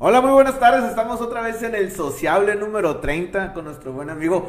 [0.00, 0.84] Hola, muy buenas tardes.
[0.84, 4.48] Estamos otra vez en el sociable número 30 con nuestro buen amigo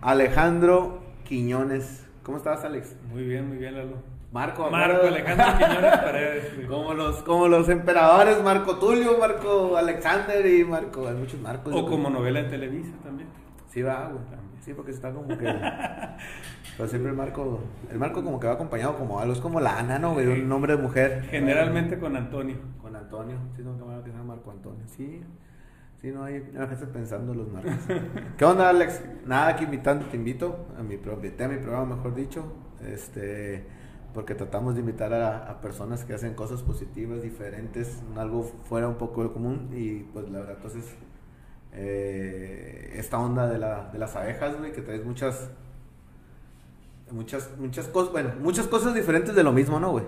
[0.00, 2.04] Alejandro Quiñones.
[2.24, 2.96] ¿Cómo estás, Alex?
[3.08, 3.98] Muy bien, muy bien, Lalo.
[4.32, 6.66] Marco, Marco Alejandro Quiñones Paredes.
[6.68, 11.06] Como los, como los emperadores, Marco Tulio, Marco Alexander y Marco.
[11.06, 11.72] Hay muchos Marcos.
[11.72, 13.28] O como novela de Televisa también.
[13.70, 14.22] Sí, va, güey.
[14.60, 15.36] Sí, porque está como que.
[16.76, 17.60] Pero siempre el Marco.
[17.90, 19.32] El Marco como que va acompañado como algo.
[19.32, 20.26] Es como la Ana, ¿no, güey?
[20.26, 21.22] Un nombre de mujer.
[21.30, 22.56] Generalmente con Antonio.
[22.82, 23.36] Con Antonio.
[23.56, 24.82] Sí, no, que que se llama Marco Antonio.
[24.86, 25.22] Sí.
[26.00, 27.72] Sí, no, hay no dejes pensando los marcos.
[28.38, 29.02] ¿Qué onda, Alex?
[29.26, 32.44] Nada, aquí invitando, te invito a mi, pro- invité a mi programa, mejor dicho.
[32.84, 33.64] Este.
[34.14, 38.96] Porque tratamos de invitar a, a personas que hacen cosas positivas, diferentes, algo fuera un
[38.96, 39.68] poco del común.
[39.72, 40.96] Y pues la verdad, entonces,
[41.72, 45.50] eh, esta onda de, la, de las abejas, güey, que traes muchas,
[47.10, 50.04] muchas, muchas cosas, bueno, muchas cosas diferentes de lo mismo, ¿no, güey?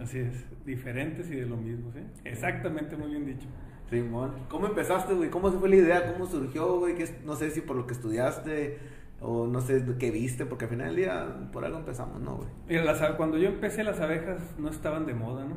[0.00, 0.44] Así es.
[0.64, 2.00] Diferentes y de lo mismo, ¿sí?
[2.24, 3.46] Exactamente, muy bien dicho.
[3.90, 4.32] Simón.
[4.48, 5.30] ¿Cómo empezaste, güey?
[5.30, 6.12] ¿Cómo se fue la idea?
[6.12, 6.94] ¿Cómo surgió, güey?
[6.94, 8.78] ¿Qué No sé si por lo que estudiaste
[9.20, 12.48] o no sé qué viste, porque al final del día por algo empezamos, ¿no, güey?
[12.68, 15.56] Mira, las cuando yo empecé, las abejas no estaban de moda, ¿no?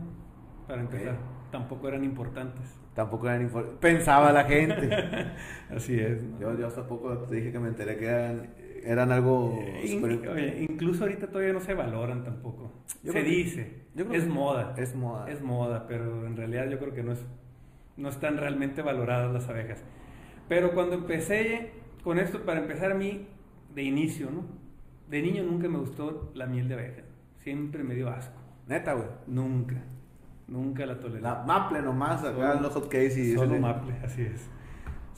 [0.67, 1.17] Para empezar.
[1.53, 2.75] Tampoco eran importantes.
[2.95, 4.89] Tampoco eran infor- Pensaba la gente.
[5.69, 6.21] Así es.
[6.23, 6.39] ¿no?
[6.39, 8.49] yo, yo hasta poco te dije que me enteré que eran,
[8.83, 9.59] eran algo...
[9.61, 12.71] Eh, in- oye, incluso ahorita todavía no se valoran tampoco.
[13.03, 13.81] Yo se que- dice.
[13.93, 14.73] yo creo es que moda.
[14.77, 15.29] Es moda.
[15.29, 17.23] Es moda, pero en realidad yo creo que no es
[17.97, 19.83] no están realmente valoradas las abejas.
[20.49, 21.69] Pero cuando empecé
[22.03, 23.27] con esto, para empezar a mí,
[23.75, 24.43] de inicio, ¿no?
[25.07, 27.01] De niño nunca me gustó la miel de abeja.
[27.43, 28.41] Siempre me dio asco.
[28.67, 29.07] Neta, güey.
[29.27, 29.75] Nunca.
[30.47, 31.21] Nunca la toleré.
[31.21, 33.33] La maple nomás, acá Solo- los hotcakes y...
[33.35, 34.49] Solo ese- maple, así es.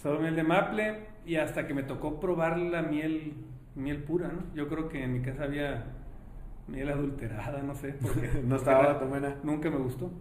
[0.01, 3.33] Solo miel de maple y hasta que me tocó probar la miel,
[3.75, 4.43] miel pura, ¿no?
[4.53, 5.85] Yo creo que en mi casa había
[6.67, 7.95] miel adulterada, no sé.
[8.01, 9.35] Porque, No estaba tan buena.
[9.43, 10.11] Nunca me gustó.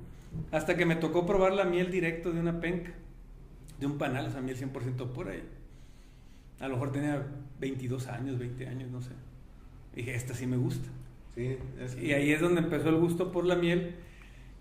[0.51, 2.93] Hasta que me tocó probar la miel directo de una penca,
[3.79, 5.35] de un panal, o sea, miel 100% pura.
[5.37, 5.43] Y
[6.61, 7.25] a lo mejor tenía
[7.61, 9.13] 22 años, 20 años, no sé.
[9.95, 10.89] dije, esta sí me gusta.
[11.35, 11.97] Sí, es...
[12.01, 13.97] Y ahí es donde empezó el gusto por la miel.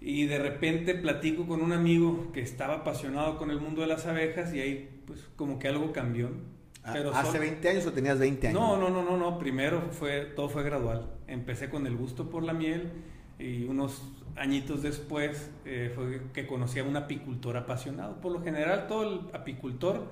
[0.06, 4.06] Y de repente platico con un amigo que estaba apasionado con el mundo de las
[4.06, 6.30] abejas y ahí pues como que algo cambió.
[6.30, 6.36] ¿no?
[6.84, 8.60] Ah, Pero ¿Hace solo- 20 años o tenías 20 años?
[8.60, 9.40] No, no, no, no, no.
[9.40, 11.10] Primero fue, todo fue gradual.
[11.28, 12.90] Empecé con el gusto por la miel
[13.40, 14.04] y unos
[14.36, 18.20] añitos después eh, fue que conocí a un apicultor apasionado.
[18.20, 20.12] Por lo general, todo el apicultor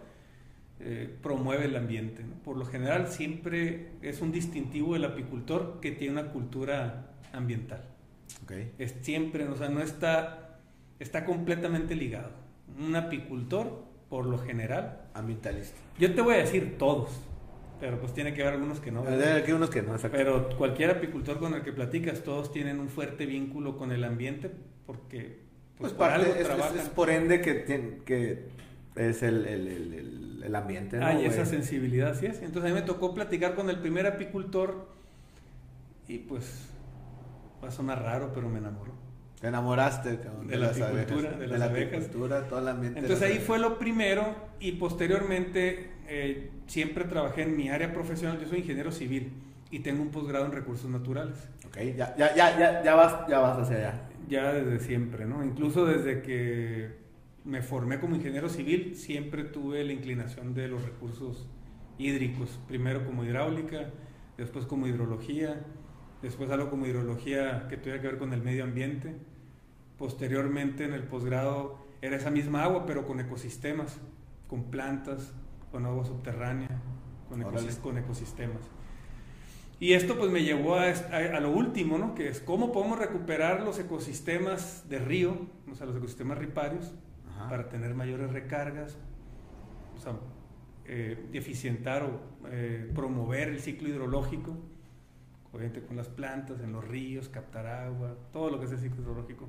[0.80, 2.24] eh, promueve el ambiente.
[2.24, 2.36] ¿no?
[2.46, 7.84] Por lo general, siempre es un distintivo del apicultor que tiene una cultura ambiental.
[8.44, 8.52] Ok.
[8.80, 10.60] Es siempre, o sea, no está,
[11.00, 12.30] está completamente ligado.
[12.80, 15.78] Un apicultor, por lo general, Ambientalista.
[16.00, 17.10] yo te voy a decir todos,
[17.80, 19.04] pero pues tiene que haber algunos que no.
[19.04, 19.38] ¿verdad?
[19.46, 20.18] Hay unos que no, exacto.
[20.18, 24.52] Pero cualquier apicultor con el que platicas, todos tienen un fuerte vínculo con el ambiente
[24.86, 25.40] porque
[25.78, 28.46] Pues pues, por parte, algo es, es- es por ende que, tien- que
[28.96, 32.42] es el, el, el, el- ambiente, ¿no, Hay esa sensibilidad, así es.
[32.42, 34.88] Entonces a mí me tocó platicar con el primer apicultor
[36.08, 36.68] y pues
[37.64, 38.92] va a sonar raro, pero me enamoró.
[39.40, 41.94] Te enamoraste cabrón, De la apicultura, abejas, de las la abejas.
[42.06, 43.00] apicultura, ambiente.
[43.02, 43.48] de Entonces ahí abejas.
[43.48, 48.40] fue lo primero y posteriormente eh, siempre trabajé en mi área profesional.
[48.40, 49.32] Yo soy ingeniero civil
[49.72, 51.38] y tengo un posgrado en recursos naturales.
[51.66, 54.02] Ok, ya, ya, ya, ya, ya, vas, ya vas hacia allá.
[54.28, 55.44] Ya desde siempre, ¿no?
[55.44, 57.02] Incluso desde que
[57.44, 61.48] me formé como ingeniero civil, siempre tuve la inclinación de los recursos
[61.98, 62.60] hídricos.
[62.68, 63.90] Primero como hidráulica,
[64.38, 65.62] después como hidrología,
[66.22, 69.16] después algo como hidrología que tuviera que ver con el medio ambiente.
[69.98, 74.00] Posteriormente en el posgrado era esa misma agua, pero con ecosistemas,
[74.48, 75.34] con plantas,
[75.72, 76.70] con agua subterránea,
[77.30, 77.42] con,
[77.98, 78.62] ecosistemas.
[79.80, 82.14] Y esto pues me llevó a, a- a lo último, ¿no?
[82.16, 85.38] Que es cómo podemos recuperar los ecosistemas de río,
[85.72, 86.94] o sea, los ecosistemas riparios,
[87.30, 87.50] Ajá.
[87.50, 88.98] para tener mayores recargas,
[89.96, 90.14] o sea,
[90.86, 94.58] eh, eficientar o eh, promover el ciclo hidrológico,
[95.54, 99.02] obviamente con las plantas, en los ríos, captar agua, todo lo que es el ciclo
[99.02, 99.48] hidrológico.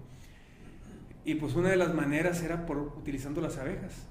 [1.25, 4.07] Y pues una de las maneras era por utilizando las abejas.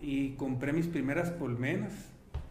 [0.00, 1.92] Y compré mis primeras colmenas.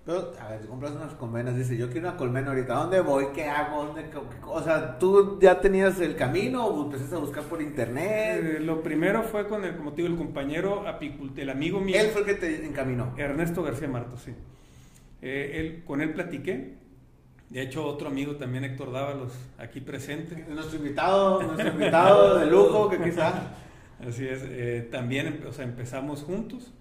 [0.06, 3.26] Pero, a ver, compras unas colmenas, dice, yo quiero una colmena ahorita, ¿dónde voy?
[3.34, 3.86] ¿Qué hago?
[3.86, 7.60] ¿Dónde, qué- qué- o sea, ¿tú ya tenías el camino o empezaste a buscar por
[7.60, 8.40] internet?
[8.44, 11.96] Eh, lo primero fue con el, como te digo, el compañero apicultor, el amigo mío,
[12.00, 13.16] Él fue el que te encaminó.
[13.18, 14.36] Ernesto García Martos, sí.
[15.24, 16.76] Eh, él, con él platiqué.
[17.50, 20.46] De hecho, otro amigo también, Héctor Dávalos, aquí presente.
[20.50, 23.52] Nuestro invitado, nuestro invitado de lujo, que quizá...
[24.06, 26.72] Así es, eh, también o sea, empezamos juntos.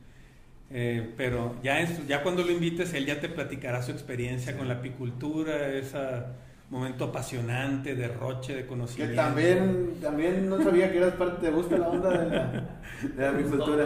[0.70, 4.66] Eh, pero ya, en ya cuando lo invites, él ya te platicará su experiencia con
[4.66, 6.34] la apicultura, esa
[6.74, 9.12] momento apasionante, derroche de conocimiento.
[9.12, 12.36] Que también, también no sabía que eras parte, ¿te gusta la onda de la, de
[13.76, 13.84] la?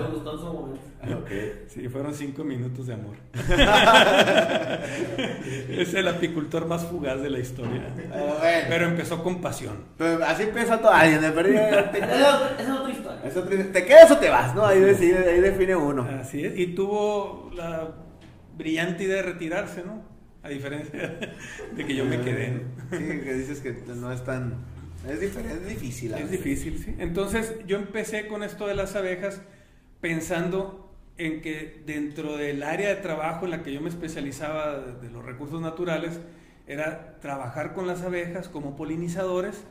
[1.07, 1.69] Me.
[1.69, 3.17] Sí, fueron cinco minutos de amor.
[5.71, 7.83] es el apicultor más fugaz de la historia.
[7.97, 9.77] Pero bueno, Pero empezó con pasión.
[9.97, 10.93] pero así empieza todo.
[10.93, 13.21] Ay, en el periodo- Esa es otra- esa es otra historia.
[13.25, 14.55] Es otro- ¿Te quedas o te vas?
[14.55, 14.65] ¿no?
[14.65, 16.07] Ahí, decide- ahí define uno.
[16.21, 16.59] Así es.
[16.59, 17.89] Y tuvo la
[18.57, 20.03] brillante idea de retirarse, ¿no?
[20.43, 21.19] A diferencia
[21.77, 22.51] de que yo me quedé.
[22.51, 22.99] ¿no?
[22.99, 24.55] Sí, que dices que no es tan.
[25.09, 26.15] Es, diferente, es difícil.
[26.15, 26.95] Es difícil, sí.
[26.99, 29.41] Entonces yo empecé con esto de las abejas
[30.01, 35.11] pensando en que dentro del área de trabajo en la que yo me especializaba de,
[35.11, 36.21] los recursos naturales
[36.67, 39.65] era trabajar con las abejas como polinizadores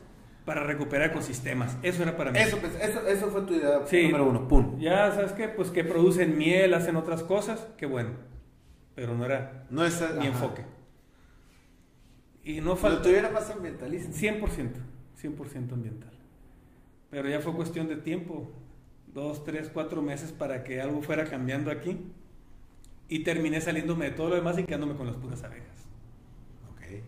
[0.44, 1.76] para recuperar ecosistemas.
[1.82, 2.38] Eso era para mí.
[2.38, 4.04] Eso, pues, eso, eso fue tu idea Sí.
[4.04, 4.48] número uno.
[4.48, 4.78] Pum.
[4.78, 8.10] Ya sabes qué, pues que producen miel, hacen otras cosas, qué bueno.
[8.98, 10.26] Pero no era No es mi ajá.
[10.26, 10.64] enfoque.
[12.42, 14.10] Y no Lo falta tuviera más ambientalista.
[14.10, 14.72] 100%,
[15.22, 16.10] 100% ambiental.
[17.08, 18.50] Pero ya fue cuestión de tiempo,
[19.06, 22.10] dos, tres, cuatro meses para que algo fuera cambiando aquí.
[23.08, 25.86] Y terminé saliéndome de todo lo demás y quedándome con las puras abejas.
[26.72, 27.04] Ok.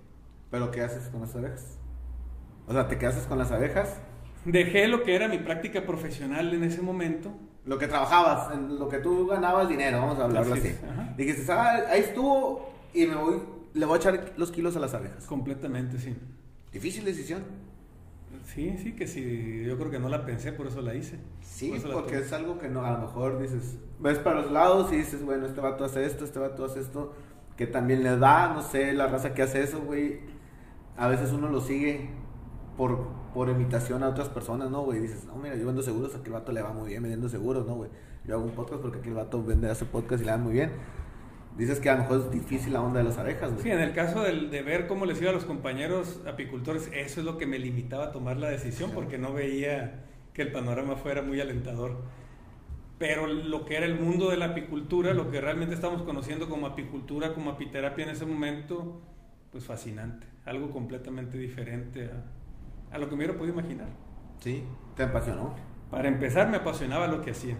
[0.52, 1.76] ¿Pero qué haces con las abejas?
[2.68, 4.00] O sea, ¿te quedas con las abejas?
[4.44, 7.34] Dejé lo que era mi práctica profesional en ese momento.
[7.70, 10.74] Lo que trabajabas, en lo que tú ganabas dinero, vamos a hablarlo Así.
[11.16, 13.40] Dijiste, ah, ahí estuvo y me voy,
[13.74, 15.24] le voy a echar los kilos a las abejas.
[15.26, 16.16] Completamente, sí.
[16.72, 17.44] Difícil decisión.
[18.44, 19.62] Sí, sí, que sí.
[19.64, 21.20] Yo creo que no la pensé, por eso la hice.
[21.42, 24.92] Sí, Por porque es algo que no, a lo mejor dices, ves para los lados
[24.92, 27.14] y dices, bueno, este vato hace esto, este vato hace esto,
[27.56, 30.18] que también le da, no sé, la raza que hace eso, güey.
[30.96, 32.10] A veces uno lo sigue
[32.76, 35.00] por, por imitación a otras personas, ¿no, güey?
[35.00, 37.74] Dices, no, mira, yo vendo seguros, aquel vato le va muy bien vendiendo seguros, ¿no,
[37.74, 37.90] güey?
[38.24, 40.70] Yo hago un podcast porque aquel vato vende, hace podcast y le va muy bien.
[41.56, 43.62] Dices que a lo mejor es difícil la onda de las abejas, güey.
[43.62, 47.20] Sí, en el caso del- de ver cómo les iba a los compañeros apicultores, eso
[47.20, 50.96] es lo que me limitaba a tomar la decisión porque no veía que el panorama
[50.96, 51.96] fuera muy alentador.
[52.98, 56.66] Pero lo que era el mundo de la apicultura, lo que realmente estamos conociendo como
[56.66, 59.00] apicultura, como apiterapia en ese momento,
[59.50, 60.26] pues fascinante.
[60.44, 62.22] Algo completamente diferente a,
[62.90, 63.88] a lo que me hubiera podido imaginar.
[64.40, 64.64] Sí,
[64.96, 65.54] te apasionó.
[65.90, 67.56] Para empezar, me apasionaba lo que hacía.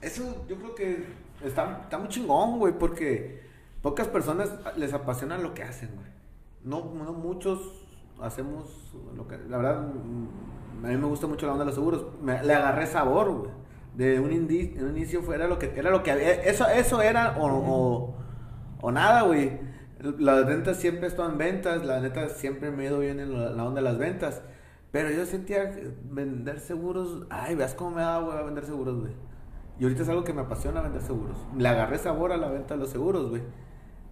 [0.00, 1.06] Eso yo creo que
[1.44, 3.42] está, está muy chingón, güey, porque
[3.82, 6.06] pocas personas les apasiona lo que hacen, güey.
[6.64, 7.86] No, no muchos
[8.20, 9.38] hacemos lo que...
[9.48, 12.06] La verdad, mm, a mí me gusta mucho la onda de los seguros.
[12.22, 13.50] Me- le agarré sabor, güey.
[13.94, 16.32] De un, indi- de un inicio fuera lo que era lo que había.
[16.42, 18.16] Eso, eso era o, o,
[18.82, 19.58] o nada, güey.
[20.18, 21.84] Las ventas siempre están en ventas.
[21.84, 24.42] La neta siempre me he ido bien en la, onda de las ventas.
[24.92, 25.70] Pero yo sentía
[26.04, 27.26] vender seguros.
[27.30, 29.12] Ay, veas cómo me da, a vender seguros, güey.
[29.78, 31.36] Y ahorita es algo que me apasiona vender seguros.
[31.56, 33.42] Le agarré sabor a la venta de los seguros, güey.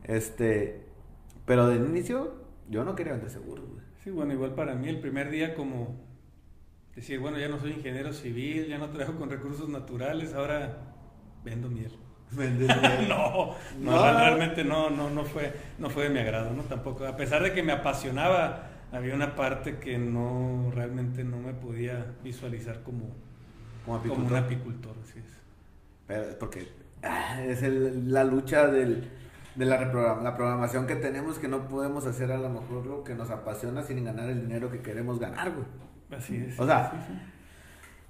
[0.02, 0.86] Este.
[1.46, 2.34] Pero de inicio,
[2.68, 3.84] yo no quería vender seguros, güey.
[4.02, 5.98] Sí, bueno, igual para mí el primer día como
[6.94, 10.94] decir, bueno, ya no soy ingeniero civil, ya no trabajo con recursos naturales, ahora
[11.44, 11.92] vendo miel.
[12.36, 12.68] Vender
[13.08, 14.02] no, no, No.
[14.18, 16.62] realmente no, no, no fue, no fue de mi agrado, ¿no?
[16.64, 17.06] Tampoco.
[17.06, 22.06] A pesar de que me apasionaba, había una parte que no, realmente no me podía
[22.22, 23.00] visualizar como,
[23.84, 24.32] Como como apicultor.
[24.32, 25.24] un apicultor, así es.
[26.06, 26.68] Pero es porque
[27.02, 29.08] ah, es el- la lucha del,
[29.54, 33.04] de la, reprograma- la programación que tenemos que no podemos hacer a lo mejor lo
[33.04, 35.66] que nos apasiona sin ganar el dinero que queremos ganar, güey.
[36.18, 36.58] Así es.
[36.60, 37.20] O sea, sí, sí.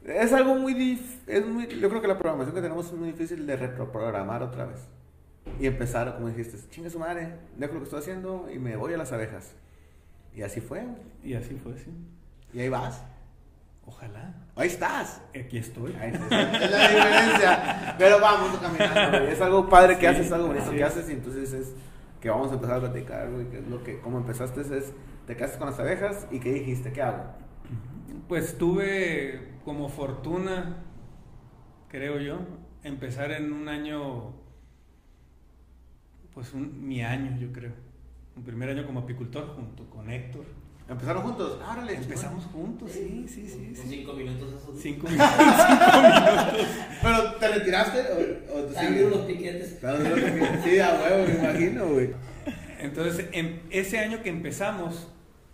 [0.05, 3.09] Es algo muy, dif- es muy yo creo que la programación que tenemos es muy
[3.13, 4.81] difícil de reprogramar otra vez.
[5.61, 8.95] Y empezar, como dijiste, chinga su madre, dejo lo que estoy haciendo y me voy
[8.95, 9.53] a las abejas.
[10.35, 10.83] Y así fue.
[11.23, 11.91] Y así fue, sí.
[12.53, 13.03] Y ahí vas.
[13.87, 14.35] Ojalá.
[14.57, 15.21] Ahí estás.
[15.39, 15.95] Aquí estoy.
[16.01, 16.53] Ahí está.
[16.65, 17.95] Es la diferencia.
[17.99, 19.33] Pero vamos caminando, güey.
[19.33, 20.85] Es algo padre que Sí, haces, algo bonito que es.
[20.85, 21.09] haces.
[21.11, 21.73] Y entonces es
[22.21, 23.49] que vamos a empezar a platicar, güey.
[23.51, 24.93] Que es lo que, como empezaste, es
[25.27, 26.93] te casaste con las abejas y ¿qué dijiste?
[26.93, 27.25] ¿Qué hago?
[28.29, 30.85] Pues tuve como fortuna,
[31.89, 32.39] creo yo,
[32.83, 34.33] empezar en un año,
[36.33, 37.73] pues un- mi año, yo creo.
[38.37, 40.45] Un primer año como apicultor junto con Héctor.
[40.89, 41.59] ¿Empezaron juntos?
[41.67, 41.95] Árale.
[41.95, 43.73] Empezamos juntos, sí, sí, sí.
[43.75, 43.83] Sí.
[43.89, 44.79] cinco minutos esos.
[44.79, 45.31] Cinco minutos.
[45.39, 46.67] cinco minutos.
[47.01, 49.11] ¿Pero te retiraste o, o sigues?
[49.11, 49.83] los piquetes.
[49.83, 50.63] Los.
[50.65, 52.11] Sí, a huevo, me imagino, güey.
[52.81, 55.09] Entonces, en ese año que empezamos,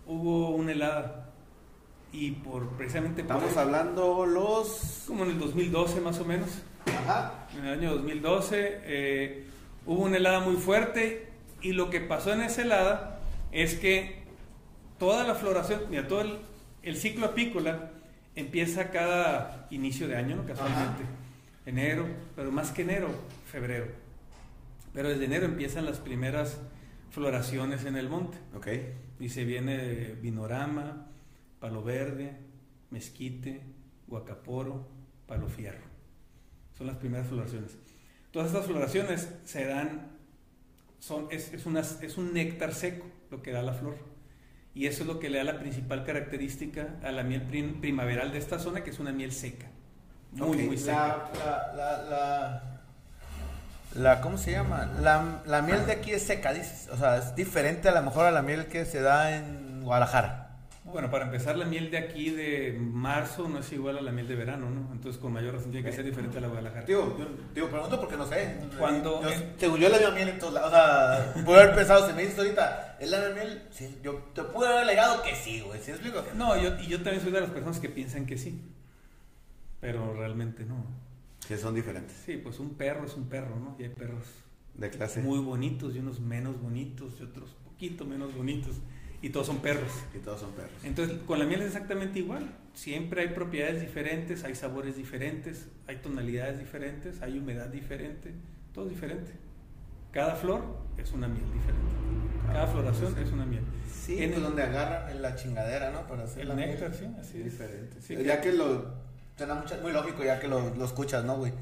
[0.05, 1.20] hubo una helada.
[2.13, 5.03] Y por precisamente por Estamos eso, hablando los.
[5.07, 6.49] como en el 2012 más o menos.
[6.85, 7.47] Ajá.
[7.57, 9.45] En el año 2012 eh,
[9.85, 11.29] hubo una helada muy fuerte
[11.61, 13.19] y lo que pasó en esa helada
[13.51, 14.23] es que
[14.97, 16.39] toda la floración, mira, todo el,
[16.83, 17.91] el ciclo apícola
[18.35, 20.45] empieza cada inicio de año, ¿no?
[20.45, 21.03] casualmente.
[21.65, 23.09] Enero, pero más que enero,
[23.45, 23.87] febrero.
[24.93, 26.59] Pero desde enero empiezan las primeras
[27.11, 28.37] floraciones en el monte.
[28.55, 28.67] Ok.
[29.19, 31.07] Dice, viene vinorama,
[31.61, 32.35] palo verde,
[32.89, 33.61] mezquite,
[34.07, 34.85] guacaporo,
[35.27, 35.85] palo fierro.
[36.77, 37.77] Son las primeras floraciones.
[38.31, 40.09] Todas estas floraciones se dan,
[40.99, 43.95] son, es, es, una- es un néctar seco lo que da la flor.
[44.73, 48.31] Y eso es lo que le da la principal característica a la miel prim- primaveral
[48.31, 49.67] de esta zona, que es una miel seca.
[50.31, 51.29] Muy, muy seca.
[51.37, 52.81] La, la, la,
[53.95, 54.89] la, ¿cómo se llama?
[55.01, 56.87] La, la miel de aquí es seca, dices.
[56.91, 60.40] O sea, es diferente a lo mejor a la miel que se da en Guadalajara.
[60.91, 64.27] Bueno, para empezar, la miel de aquí de marzo no es igual a la miel
[64.27, 64.89] de verano, ¿no?
[64.91, 66.85] Entonces, con mayor razón tiene que ser diferente a la Guadalajara.
[66.85, 68.57] Tío, yo, tío, pregunto porque no sé.
[68.77, 69.21] Cuando-
[69.57, 70.67] según yo la misma miel en todos lados.
[70.67, 70.71] O
[71.33, 73.63] sea, puedo haber pensado, si me dices ahorita, ¿es la misma miel?
[73.71, 75.79] Sí, yo te pude haber alegado que sí, güey.
[75.81, 76.23] ¿Sí explico?
[76.35, 78.61] No, yo, y yo también soy de las personas que piensan que sí,
[79.79, 80.85] pero realmente no.
[81.47, 82.15] Que son diferentes.
[82.25, 83.75] Sí, pues un perro es un perro, ¿no?
[83.79, 84.23] Y hay perros
[84.75, 85.21] De clase.
[85.21, 88.75] muy bonitos y unos menos bonitos y otros poquito menos bonitos
[89.21, 89.91] y todos son perros.
[90.15, 90.71] Y todos son perros.
[90.83, 92.49] Entonces, con la miel es exactamente igual.
[92.73, 98.33] Siempre hay propiedades diferentes, hay sabores diferentes, hay tonalidades diferentes, hay humedad diferente,
[98.73, 99.31] todo es diferente.
[100.11, 100.63] Cada flor
[100.97, 101.91] es una miel diferente.
[102.47, 103.63] Cada floración es una miel.
[103.89, 106.07] Sí, En pues el- donde agarran en la chingadera, ¿no?
[106.07, 106.99] Para hacer El la néctar, miel.
[106.99, 108.01] sí, así Es diferente.
[108.01, 108.93] Sí, ya que lo.
[109.37, 111.53] Suena mucho- muy lógico ya que lo, lo escuchas, ¿no, güey?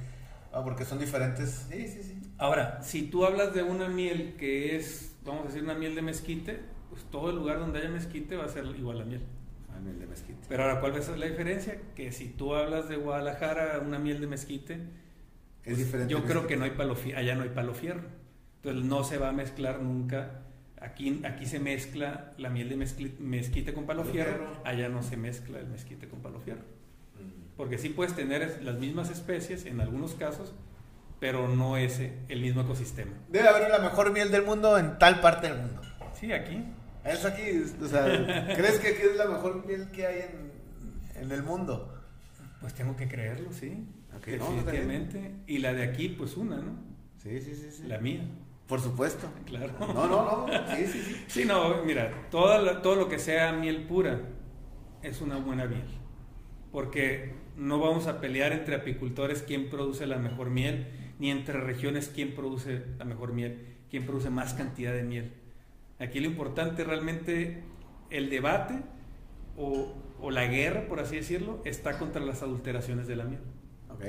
[0.51, 1.65] Ah, porque son diferentes.
[1.69, 2.21] Sí, sí, sí.
[2.37, 6.01] Ahora, si tú hablas de una miel que es, vamos a decir, una miel de
[6.01, 6.59] mezquite,
[6.99, 9.21] pues todo el lugar donde haya mezquite va a ser igual a miel.
[9.71, 10.39] Ah, miel de mezquite.
[10.49, 11.79] Pero ahora, ¿cuál ser la diferencia?
[11.95, 14.79] Que si tú hablas de Guadalajara, una miel de mezquite, Es
[15.63, 16.11] pues, diferente.
[16.11, 18.01] yo creo que no hay palo allá no hay palo fierro.
[18.57, 20.41] Entonces no se va a mezclar nunca.
[20.81, 25.15] Aquí, aquí se mezcla la miel de mezcli- mezquite con palo fierro, allá no se
[25.17, 26.61] mezcla el mezquite con palo fierro.
[27.15, 27.55] Mm.
[27.57, 30.53] Porque sí puedes tener es- las mismas especies en algunos casos,
[31.19, 33.11] pero no es eh, el mismo ecosistema.
[33.29, 35.81] Debe haber la mejor miel del mundo en tal parte del mundo.
[36.13, 36.63] Sí, aquí.
[37.03, 37.41] Es aquí,
[37.81, 38.05] o sea,
[38.55, 41.95] ¿crees que aquí es la mejor miel que hay en, en el mundo?
[42.61, 43.85] Pues tengo que creerlo, sí.
[44.15, 45.35] Ok, no, está Definitivamente.
[45.47, 46.73] y la de aquí, pues una, ¿no?
[47.17, 47.83] Sí, sí, sí, sí.
[47.87, 48.21] La mía,
[48.67, 49.27] Por supuesto.
[49.45, 49.71] claro.
[49.79, 50.75] No, no, no.
[50.75, 51.23] Sí, sí, sí.
[51.27, 54.19] Sí, no, mira, toda la- todo lo que sea miel pura
[55.01, 55.87] es una buena miel.
[56.71, 60.87] Porque no vamos a pelear entre apicultores quién produce la mejor miel,
[61.17, 65.33] ni entre regiones quién produce la mejor miel, quién produce más cantidad de miel.
[65.99, 67.63] Aquí lo importante realmente,
[68.09, 68.75] el debate
[69.57, 73.41] o, o la guerra, por así decirlo, está contra las adulteraciones de la miel.
[73.89, 74.05] Ok.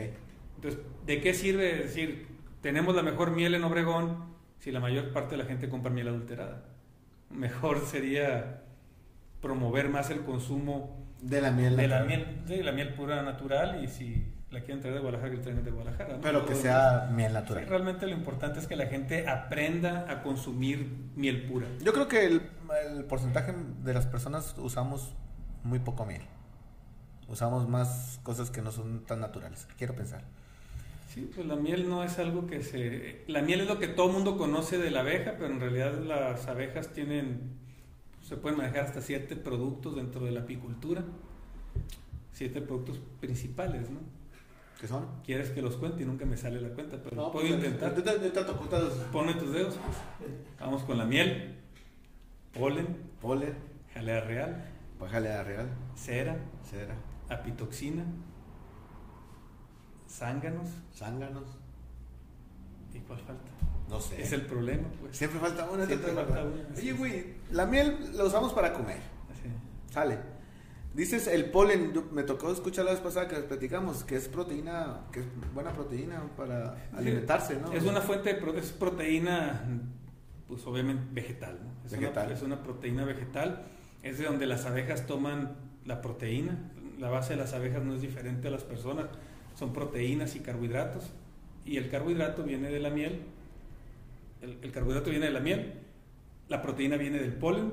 [0.57, 2.29] Entonces, ¿de qué sirve decir,
[2.61, 4.25] tenemos la mejor miel en Obregón
[4.59, 6.65] si la mayor parte de la gente compra miel adulterada?
[7.31, 8.63] Mejor sería
[9.41, 11.77] promover más el consumo De la miel.
[11.77, 12.25] de la natural.
[12.27, 15.43] miel, de la miel pura natural y si la quieren traer de Guadalajara, que la
[15.43, 16.15] traigan de Guadalajara.
[16.17, 16.21] ¿no?
[16.21, 17.67] Pero que sea miel Sí, natural.
[17.69, 21.67] realmente lo importante es que la gente aprenda a consumir miel pura.
[21.85, 22.43] Yo creo que el,
[22.97, 25.15] el porcentaje de las personas usamos
[25.63, 26.23] muy poco miel.
[27.29, 29.69] Usamos más cosas que no son tan naturales.
[29.79, 30.23] Quiero pensar.
[31.15, 33.25] Sí, pues la miel no es algo que se...
[33.29, 35.95] La miel es lo que todo el mundo conoce de la abeja, pero en realidad
[36.01, 37.59] las abejas tienen...
[38.23, 41.03] Se pueden manejar hasta siete productos dentro de la apicultura.
[42.33, 43.99] Siete productos principales, ¿no?
[44.81, 45.07] ¿Qué son?
[45.25, 47.95] Quieres que los cuente y nunca me sale la cuenta, pero No, puedo pues, intentar.
[48.71, 48.95] todos.
[49.13, 49.75] Pone tus dedos.
[50.19, 50.31] pues.
[50.59, 51.59] Vamos con la miel,
[52.55, 53.55] polen, Polen,
[53.93, 54.65] jalea real,
[55.11, 56.95] jalea real, cera, cera,
[57.29, 58.05] apitoxina,
[60.09, 60.69] zánganos.
[60.97, 61.45] zánganos.
[62.95, 63.51] ¿Y cuál falta?
[63.89, 64.23] No sé.
[64.23, 65.17] Es el problema, pues.
[65.17, 65.85] Siempre falta una.
[65.87, 68.99] Siempre falta una, Oye, güey, la miel la usamos para comer.
[69.31, 69.93] Así.
[69.93, 70.19] Sale.
[70.95, 75.03] Dices el polen, yo- me tocó escuchar la vez pasada que platicamos, que es proteína,
[75.13, 77.73] que es buena proteína para alimentarse, ¿no?
[77.73, 79.65] Es una fuente de es proteína,
[80.49, 81.87] pues obviamente vegetal, ¿no?
[81.87, 82.27] Es, Vegetal.
[82.27, 83.63] Una, es una proteína vegetal,
[84.03, 86.59] es de donde las abejas toman la proteína.
[86.99, 89.07] La base de las abejas no es diferente a las personas,
[89.57, 91.13] son proteínas y carbohidratos.
[91.65, 93.23] Y el carbohidrato viene de la miel,
[94.43, 95.75] el, el carbohidrato viene de la miel,
[96.49, 97.73] la proteína viene del polen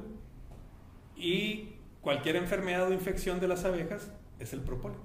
[1.15, 1.69] y
[2.07, 4.09] cualquier enfermedad o infección de las abejas
[4.39, 4.97] es el propóleo.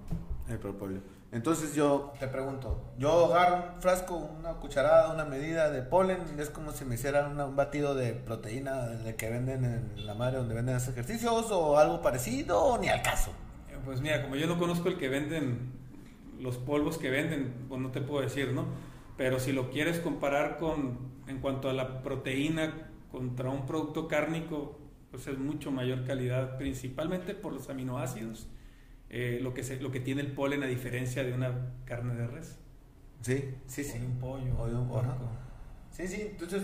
[0.49, 1.01] El propóleo.
[1.33, 6.49] Entonces yo te pregunto, yo agarro un frasco, una cucharada, una medida de polen, es
[6.49, 10.37] como si me hiciera una- un batido de proteína de que venden en la madre
[10.39, 13.33] donde venden esos ejercicios o algo parecido o ni al caso.
[13.69, 15.73] Eh, Pues mira, como yo no conozco el que venden,
[16.39, 18.67] los polvos que venden, pues no te puedo decir, ¿no?
[19.17, 24.79] Pero si lo quieres comparar con, en cuanto a la proteína contra un producto cárnico,
[25.13, 28.49] pues es mucho mayor calidad, principalmente por los aminoácidos,
[29.11, 32.27] eh, lo, que se, lo que tiene el polen a diferencia de una carne de
[32.27, 32.59] res.
[33.21, 33.99] Sí, sí, sí.
[33.99, 35.29] O de un pollo, O de un- puerco.
[35.91, 36.63] Sí, sí, entonces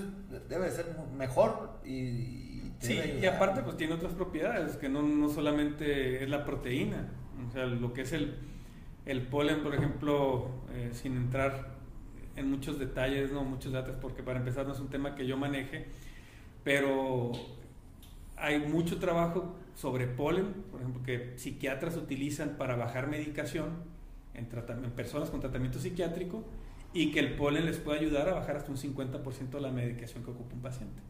[0.48, 0.86] debe de ser
[1.16, 1.90] mejor y...
[1.90, 6.30] y te Sí, debe y aparte pues tiene otras propiedades, que no, no solamente es
[6.30, 7.12] la proteína,
[7.46, 8.38] o sea, lo que es el,
[9.04, 11.76] el polen, por ejemplo, eh, sin entrar
[12.36, 15.36] en muchos detalles, no muchos datos, porque para empezar no es un tema que yo
[15.36, 15.86] maneje,
[16.64, 17.32] pero
[18.40, 23.70] hay mucho trabajo sobre polen, por ejemplo, que psiquiatras utilizan para bajar medicación
[24.34, 24.46] en,
[24.92, 26.44] personas con tratamiento psiquiátrico
[26.92, 30.24] y que el polen les puede ayudar a bajar hasta un 50% de la medicación
[30.24, 31.00] que ocupa un paciente.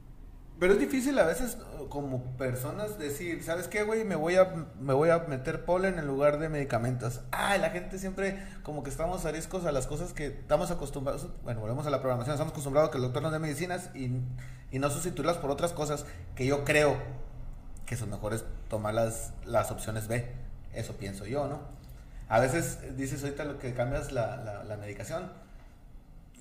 [0.58, 1.56] Pero es difícil a veces
[1.88, 4.04] como personas decir, ¿sabes qué, güey?
[4.04, 7.20] Me voy a me voy a meter polen en lugar de medicamentos.
[7.30, 11.28] Ah, la gente siempre como que estamos ariscos a las cosas que estamos acostumbrados.
[11.44, 14.10] Bueno, volvemos a la programación, estamos acostumbrados a que el doctor nos dé medicinas y,
[14.72, 16.96] y no sustituirlas por otras cosas que yo creo
[17.86, 20.28] que son mejores tomar las, las opciones B.
[20.74, 21.60] Eso pienso yo, ¿no?
[22.28, 25.30] A veces dices ahorita lo que cambias la, la, la medicación.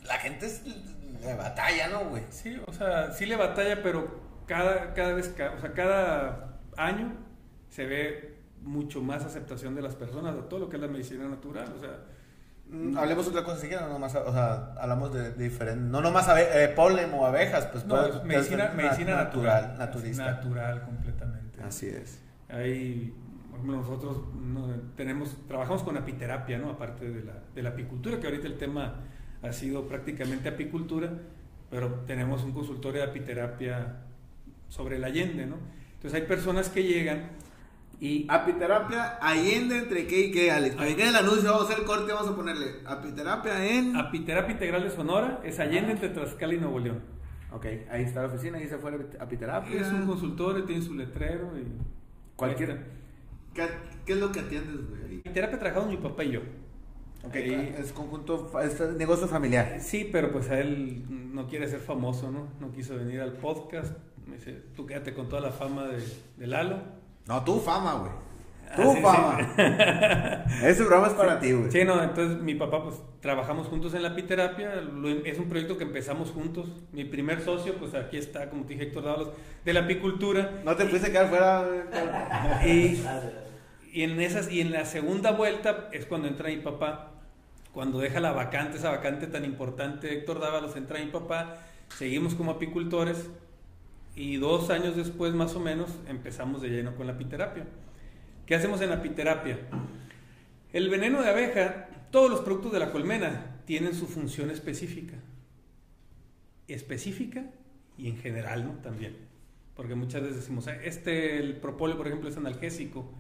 [0.07, 2.23] La gente es de batalla, ¿no, güey?
[2.29, 7.13] Sí, o sea, sí le batalla, pero cada, cada vez, o sea, cada año
[7.69, 11.27] se ve mucho más aceptación de las personas de todo lo que es la medicina
[11.27, 11.73] natural.
[11.75, 11.91] O sea,
[12.69, 16.01] Mm, Hablemos otra cosa si quieren, no nomás, o sea, hablamos de, de diferente, no
[16.01, 20.25] nomás abe- eh, polen o abejas, pues no, puede medicina, medicina na- natural, naturista.
[20.33, 21.63] Natural completamente.
[21.63, 22.21] Así es.
[22.49, 23.13] Hay,
[23.63, 26.71] nosotros no, tenemos, trabajamos con apiterapia, ¿no?
[26.71, 28.95] Aparte de la, de la apicultura, que ahorita el tema
[29.41, 31.11] ha sido prácticamente apicultura,
[31.69, 34.03] pero tenemos un consultorio de apiterapia
[34.69, 35.57] sobre el Allende, ¿no?
[35.95, 37.29] Entonces hay personas que llegan
[37.99, 40.75] y Apiterapia, Allende entre qué y qué, Alex.
[40.75, 43.95] Para que el anuncio, vamos a hacer el corte, vamos a ponerle apiterapia en...
[43.95, 47.01] Apiterapia Integral de Sonora es Allende entre Tlaxcala y Nuevo León.
[47.51, 49.81] Ok, ahí está la oficina, ahí se fue apiterapia.
[49.81, 51.65] Es un consultorio, tiene su letrero y...
[52.35, 52.85] Cualquier-.
[53.55, 53.67] ¿Qué,
[54.05, 55.19] qué es lo que atiendes, güey?
[55.21, 56.41] Apiterapia trabajamos mi papá y yo.
[57.25, 59.77] Ok, Ahí- es conjunto, es negocio familiar.
[59.81, 62.47] Sí, pero pues a él no quiere ser famoso, ¿no?
[62.59, 63.93] No quiso venir al podcast.
[64.25, 65.97] Me dice, tú quédate con toda la fama de,
[66.37, 66.77] de Lalo.
[67.27, 68.11] No, tu fama, güey.
[68.69, 70.45] Ah, Tu sí, fama.
[70.67, 71.71] Ese programa es para ti, güey.
[71.71, 74.75] Sí, no, entonces mi papá, pues trabajamos juntos en la apiterapia.
[74.75, 76.67] lo- es un proyecto que empezamos juntos.
[76.91, 79.29] Mi primer socio, pues aquí está, como te dije, Héctor Dávalos,
[79.65, 80.61] de la apicultura.
[80.65, 82.69] No te fuiste a quedar fuera, güey.
[82.69, 83.33] Y, Gracias.
[83.97, 87.13] Y en esas, y en la segunda vuelta es cuando entra mi papá.
[87.73, 91.63] Cuando deja la vacante, esa vacante tan importante, Héctor Dávalos, entra mi papá.
[91.89, 93.27] Seguimos como apicultores.
[94.15, 97.65] Y dos años después, más o menos, empezamos de lleno con la apiterapia.
[98.45, 99.57] ¿Qué hacemos en la apiterapia?
[100.73, 105.15] El veneno de abeja, todos los productos de la colmena tienen su función específica.
[106.67, 107.45] Específica
[107.97, 108.73] y en general, ¿no?
[108.83, 109.17] También.
[109.75, 113.11] Porque muchas veces decimos, "Ah, este, el propóleo, por ejemplo, es analgésico,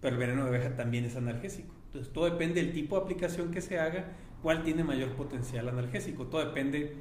[0.00, 1.74] pero el veneno de abeja también es analgésico.
[1.86, 6.26] Entonces, todo depende del tipo de aplicación que se haga, cuál tiene mayor potencial analgésico.
[6.26, 6.94] Todo depende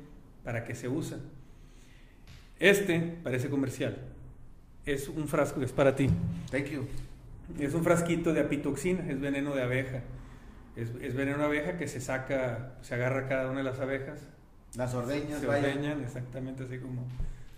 [0.43, 1.19] para qué se usa.
[2.59, 3.97] Este parece comercial.
[4.85, 6.09] Es un frasco que es para ti.
[6.51, 6.87] Thank you.
[7.59, 10.01] Es un frasquito de apitoxina, es veneno de abeja.
[10.75, 14.27] Es, es veneno de abeja que se saca, se agarra cada una de las abejas,
[14.75, 15.67] Las ordeñas, se vaya.
[15.69, 17.07] ordeñan, exactamente así como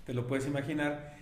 [0.05, 1.15] te lo puedes imaginar,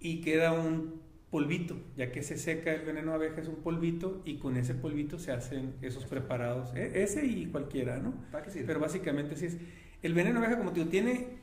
[0.00, 4.22] y queda un polvito, ya que se seca el veneno de abeja es un polvito
[4.24, 8.14] y con ese polvito se hacen esos preparados, e- ese y cualquiera, ¿no?
[8.32, 8.66] ¿Para qué sirve?
[8.66, 9.58] Pero básicamente sí es.
[10.02, 11.38] El veneno de abeja, como te digo, tiene.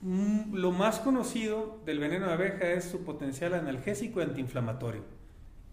[0.00, 5.02] mm, Lo más conocido del veneno de abeja es su potencial analgésico y antiinflamatorio.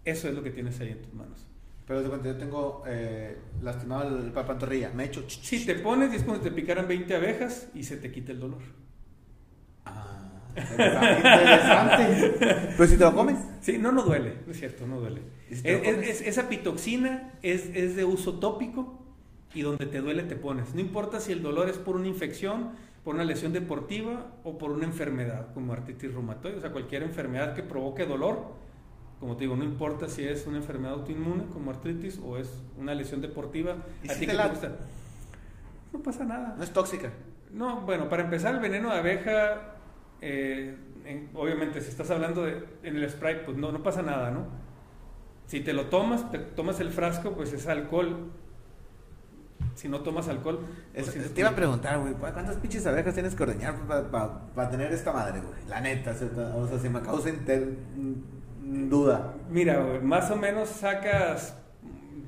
[0.04, 1.46] Eso es lo que tienes ahí en tus manos.
[1.86, 4.90] Pero yo tengo eh, lastimado el, la pantorrilla.
[4.94, 5.22] Me echo.
[5.26, 8.10] ch- Si te pones y es como si te picaran 20 abejas y se te
[8.12, 8.62] quita el dolor.
[10.56, 12.34] Interesante.
[12.76, 13.36] Pero si te lo comes.
[13.60, 15.22] Sí, no, no duele, es cierto, no duele.
[15.50, 18.98] Esa pitoxina es, es de uso tópico
[19.54, 20.74] y donde te duele te pones.
[20.74, 22.70] No importa si el dolor es por una infección,
[23.04, 27.54] por una lesión deportiva o por una enfermedad como artritis reumatoide, o sea, cualquier enfermedad
[27.54, 28.58] que provoque dolor.
[29.18, 32.94] Como te digo, no importa si es una enfermedad autoinmune como artritis o es una
[32.94, 33.76] lesión deportiva.
[34.02, 34.76] ¿Y ¿A si ti te qué la- te gusta?
[35.92, 36.54] No pasa nada.
[36.56, 37.10] No es tóxica.
[37.52, 39.74] No, bueno, para empezar, el veneno de abeja,
[40.20, 44.30] eh, en- obviamente, si estás hablando de, en el spray, pues no, no pasa nada,
[44.30, 44.46] ¿no?
[45.46, 48.30] Si te lo tomas, te tomas el frasco, pues es alcohol.
[49.74, 50.60] Si no tomas alcohol,
[50.94, 53.74] pues Eso- se te iba a preguntar, güey, ¿cu- ¿cuántas pinches abejas tienes que ordeñar
[53.86, 55.54] para tener esta madre, güey?
[55.68, 59.34] La neta, o sea, o sea, si me causa inter- mm, duda.
[59.50, 61.56] Mira, güey, más o menos sacas,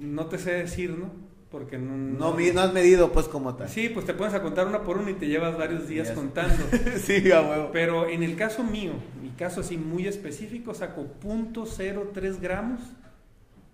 [0.01, 1.11] no te sé decir, ¿no?
[1.53, 1.95] Porque no...
[1.97, 3.69] No, has medido, pues, como tal.
[3.69, 6.65] Sí, pues te pones a contar una por una y te llevas varios días contando.
[6.97, 7.71] sí, a huevo.
[7.73, 12.81] Pero en el caso mío, mi caso así muy específico, saco .03 gramos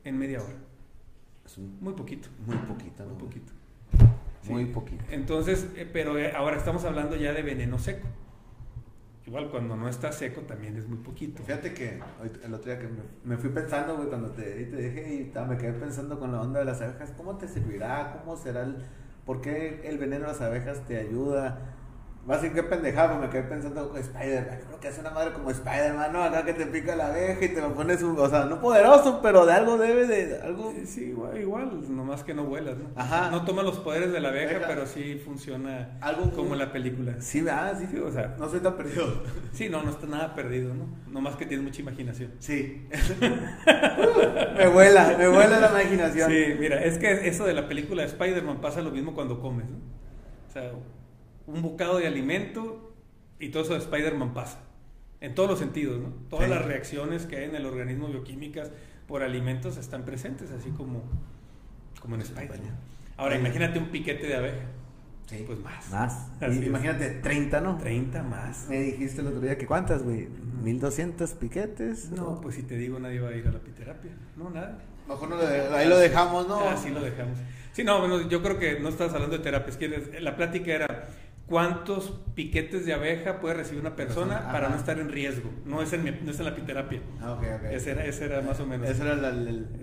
[0.02, 0.54] en media hora.
[1.46, 3.10] Es un- Muy poquito, muy poquito, ¿no?
[3.14, 3.52] muy poquito.
[4.42, 4.52] Sí.
[4.52, 5.04] Muy poquito.
[5.10, 8.06] Entonces, eh, pero eh, ahora estamos hablando ya de veneno seco.
[9.28, 11.42] Igual cuando no está seco también es muy poquito.
[11.42, 12.00] Fíjate que
[12.42, 12.88] el otro día que
[13.24, 16.40] me, fui pensando, güey, cuando te, te dije y ta, me quedé pensando con la
[16.40, 18.18] onda de las abejas, ¿cómo te servirá?
[18.18, 18.76] ¿Cómo será el,
[19.26, 21.76] por qué el veneno de las abejas te ayuda?
[22.28, 24.58] Va a decir qué pendejada, pero me quedé pensando con Spider-Man.
[24.60, 26.22] Yo creo que hace una madre como Spider-Man, ¿no?
[26.22, 29.20] Acá que te pica la abeja y te lo pones, un- o sea, no poderoso,
[29.22, 30.74] pero de algo debe de, algo...
[30.84, 32.90] Sí, igual, igual, nomás que no vuelas, ¿no?
[32.96, 33.30] Ajá.
[33.30, 34.66] No toma los poderes de la abeja, Abeja.
[34.68, 37.14] pero sí funciona Algo como la película.
[37.20, 37.78] Sí, ¿verdad?
[37.78, 39.06] Sí, Sí, o sea, no soy tan perdido.
[39.52, 40.86] sí, no, no está nada perdido, ¿no?
[41.10, 42.32] Nomás que tienes mucha imaginación.
[42.40, 42.86] Sí.
[44.56, 46.30] me vuela, me vuela la imaginación.
[46.30, 49.66] Sí, mira, es que eso de la película de Spider-Man pasa lo mismo cuando comes,
[49.68, 49.76] ¿no?
[49.76, 50.70] O sea,
[51.48, 52.94] un bocado de alimento
[53.40, 54.60] y todo eso de Spider-Man pasa.
[55.20, 56.10] En todos los sentidos, ¿no?
[56.30, 56.50] Todas Sí.
[56.54, 58.70] las reacciones que hay en el organismo bioquímicas
[59.08, 61.02] por alimentos están presentes, así como,
[62.00, 62.76] como en Spider-Man.
[63.16, 64.66] Ahora, imagínate un piquete de abeja.
[65.26, 65.42] Sí.
[65.46, 65.90] Pues más.
[65.90, 66.28] Más.
[66.40, 66.66] Así Y es.
[66.68, 67.76] imagínate, 30, ¿no?
[67.76, 68.66] 30 más.
[68.68, 70.28] Me dijiste el otro día que cuántas, güey.
[70.62, 72.10] 1200 piquetes.
[72.10, 74.12] No, pues si te digo, nadie va a ir a la piterapia.
[74.36, 74.78] No, nada.
[75.08, 76.60] Mejor no lo de- ahí lo dejamos, ¿no?
[76.68, 77.38] Así lo dejamos.
[77.72, 79.70] Sí, no, bueno, yo creo que no estás hablando de terapia.
[79.70, 81.08] Es que la plática era
[81.48, 85.50] cuántos piquetes de abeja puede recibir una persona Persona, para no estar en riesgo.
[85.64, 87.00] No es en, mi- no es en la piterapia.
[87.20, 87.40] Ah.
[87.70, 88.88] Ese era, ese era más o menos.
[88.88, 89.24] Ese era el,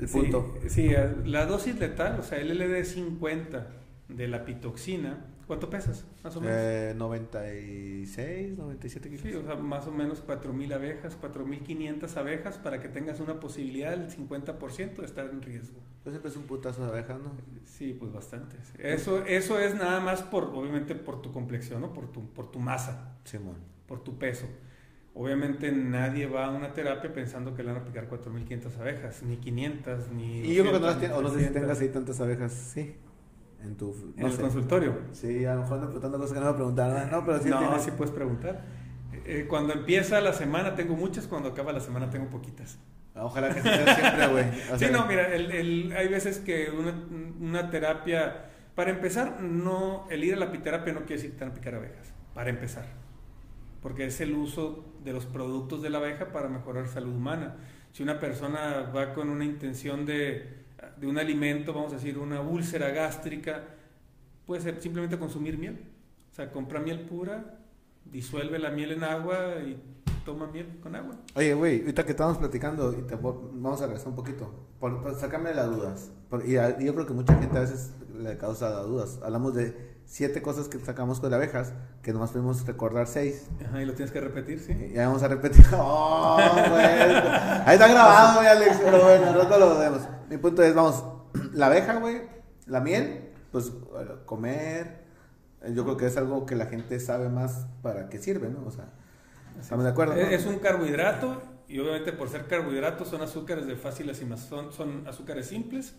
[0.02, 0.56] el- punto.
[0.68, 0.92] Sí,
[1.26, 3.68] la dosis letal, o sea, el LD 50
[4.10, 6.06] de la pitoxina, ¿cuánto pesas?
[6.24, 6.56] Más o menos.
[6.58, 9.22] Eh, 96, 97 kilos.
[9.24, 13.92] Sí, o sea, más o menos 4.000 abejas, 4.500 abejas para que tengas una posibilidad
[13.92, 15.80] del 50% de estar en riesgo.
[16.04, 17.32] Pues siempre es un putazo de abejas, ¿no?
[17.66, 18.58] Sí, pues bastante.
[18.64, 18.74] sí.
[18.80, 21.94] Eso, eso es nada más por, obviamente, por tu complexión, ¿no?
[21.94, 23.56] Por tu, por tu masa, Simón.
[23.88, 24.48] por tu peso.
[25.14, 29.38] Obviamente nadie va a una terapia pensando que le van a picar 4.500 abejas, ni
[29.38, 30.42] 500, ni...
[30.42, 31.62] Y yo creo que no las 200, tienes, o no sé si 300.
[31.62, 32.96] tengas ahí tantas abejas, sí.
[33.66, 33.94] En tu.
[34.16, 34.42] En No el sé.
[34.42, 34.94] consultorio.
[35.12, 37.12] Sí, a lo mejor ando preguntando cosas que no me preguntaron.
[37.12, 37.82] No, pero sí no, tienes.
[37.84, 38.62] sí puedes preguntar.
[39.26, 42.78] Eh, cuando empieza la semana tengo muchas, cuando acaba la semana tengo poquitas.
[43.16, 44.46] Ojalá que sea siempre, güey.
[44.74, 46.94] O sí, no, mira, el- el- hay veces que una,
[47.40, 51.46] una terapia, para empezar, no, el ir a la apiterapia no quiere decir que te
[51.46, 52.86] van a picar abejas, para empezar,
[53.82, 57.56] porque es el uso de los productos de la abeja para mejorar salud humana.
[57.94, 60.65] Si una persona va con una intención de,
[60.98, 63.64] de un alimento, vamos a decir, una úlcera gástrica,
[64.46, 65.80] puede ser simplemente consumir miel.
[66.32, 67.60] O sea, compra miel pura,
[68.06, 69.78] disuelve la miel en agua y
[70.26, 71.16] toma miel con agua.
[71.36, 74.52] Oye, güey, ahorita que estamos platicando, y te vamos a regresar un poquito.
[74.80, 76.12] Por, sacarme las dudas.
[76.32, 79.20] A- y yo creo que mucha gente a veces le causa dudas.
[79.24, 83.48] Hablamos de siete cosas que sacamos con las abejas, que nomás pudimos recordar seis.
[83.66, 84.72] Ajá, y lo tienes que repetir, ¿sí?
[84.92, 85.66] Y ya vamos a repetir.
[85.74, 86.38] ¡Oh,
[86.70, 86.84] güey!
[86.86, 88.78] Ahí está grabado, güey, Alex.
[88.84, 90.02] Pero bueno, rato lo vemos.
[90.30, 91.04] Mi punto es, vamos,
[91.54, 92.22] la abeja, güey,
[92.68, 95.04] la miel, pues bueno, comer.
[95.62, 98.64] eh, Yo creo que es algo que la gente sabe más para qué sirve, ¿no?
[98.66, 98.86] O sea,
[99.60, 100.14] estamos de acuerdo.
[100.16, 100.22] ¿no?
[100.22, 104.74] Es, es un carbohidrato y obviamente por ser carbohidratos son azúcares de fácil asimilación, son,
[104.74, 105.96] son azúcares simples,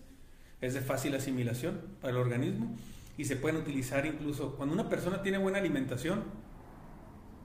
[0.61, 2.77] es de fácil asimilación para el organismo
[3.17, 6.23] y se pueden utilizar incluso cuando una persona tiene buena alimentación,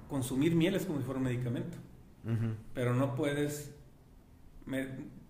[0.10, 1.77] consumir miel es como si fuera un medicamento,
[2.25, 2.53] Ujú.
[2.73, 3.73] pero no puedes,
[4.65, 4.88] me-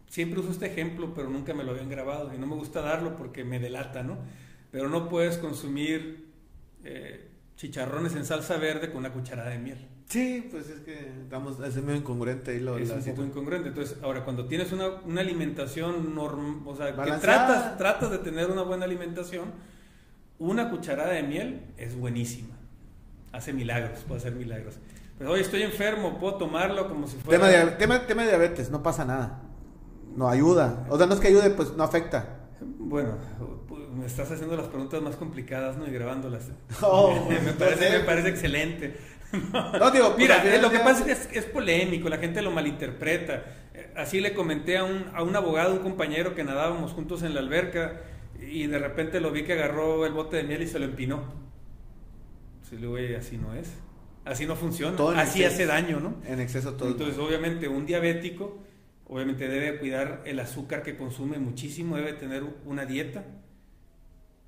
[0.08, 3.15] siempre uso este ejemplo, pero nunca me lo habían grabado y no me gusta darlo
[3.15, 4.17] porque me delata, ¿no?
[4.71, 6.32] Pero no puedes consumir
[6.84, 9.88] eh, chicharrones en salsa verde con una cucharada de miel.
[10.08, 13.69] Sí, pues es que estamos, es medio incongruente ahí lo es un poco incongruente.
[13.69, 17.47] Entonces, ahora, cuando tienes una, una alimentación normal, o sea, que Balanceada.
[17.47, 19.51] tratas, tratas de tener una buena alimentación,
[20.41, 22.56] una cucharada de miel es buenísima.
[23.32, 24.75] Hace milagros, puede hacer milagros.
[25.17, 27.39] Pero, oye, estoy enfermo, puedo tomarlo como si fuera...
[27.39, 29.39] Tema de, tema, tema de diabetes, no pasa nada.
[30.15, 30.88] No ayuda.
[30.89, 32.39] O sea, no es que ayude, pues no afecta.
[32.60, 33.17] Bueno,
[33.67, 35.88] pues, me estás haciendo las preguntas más complicadas, ¿no?
[35.88, 36.49] Y grabándolas.
[36.82, 38.97] Oh, me, pues, parece, me parece excelente.
[39.80, 42.51] No, digo, pues, Mira, lo que pasa es que es, es polémico, la gente lo
[42.51, 43.43] malinterpreta.
[43.73, 47.34] Eh, Así le comenté a un, a un abogado, un compañero que nadábamos juntos en
[47.36, 48.01] la alberca
[48.41, 51.21] y de repente lo vi que agarró el bote de miel y se lo empinó.
[52.69, 53.71] Sí, le "Oye, así no es.
[54.25, 54.95] Así no funciona.
[54.97, 55.56] Todo Así exceso.
[55.56, 56.15] hace daño, ¿no?
[56.25, 56.89] En exceso todo.
[56.89, 58.60] Entonces, obviamente, un diabético,
[59.08, 63.25] obviamente debe cuidar el azúcar que consume muchísimo, debe tener una dieta.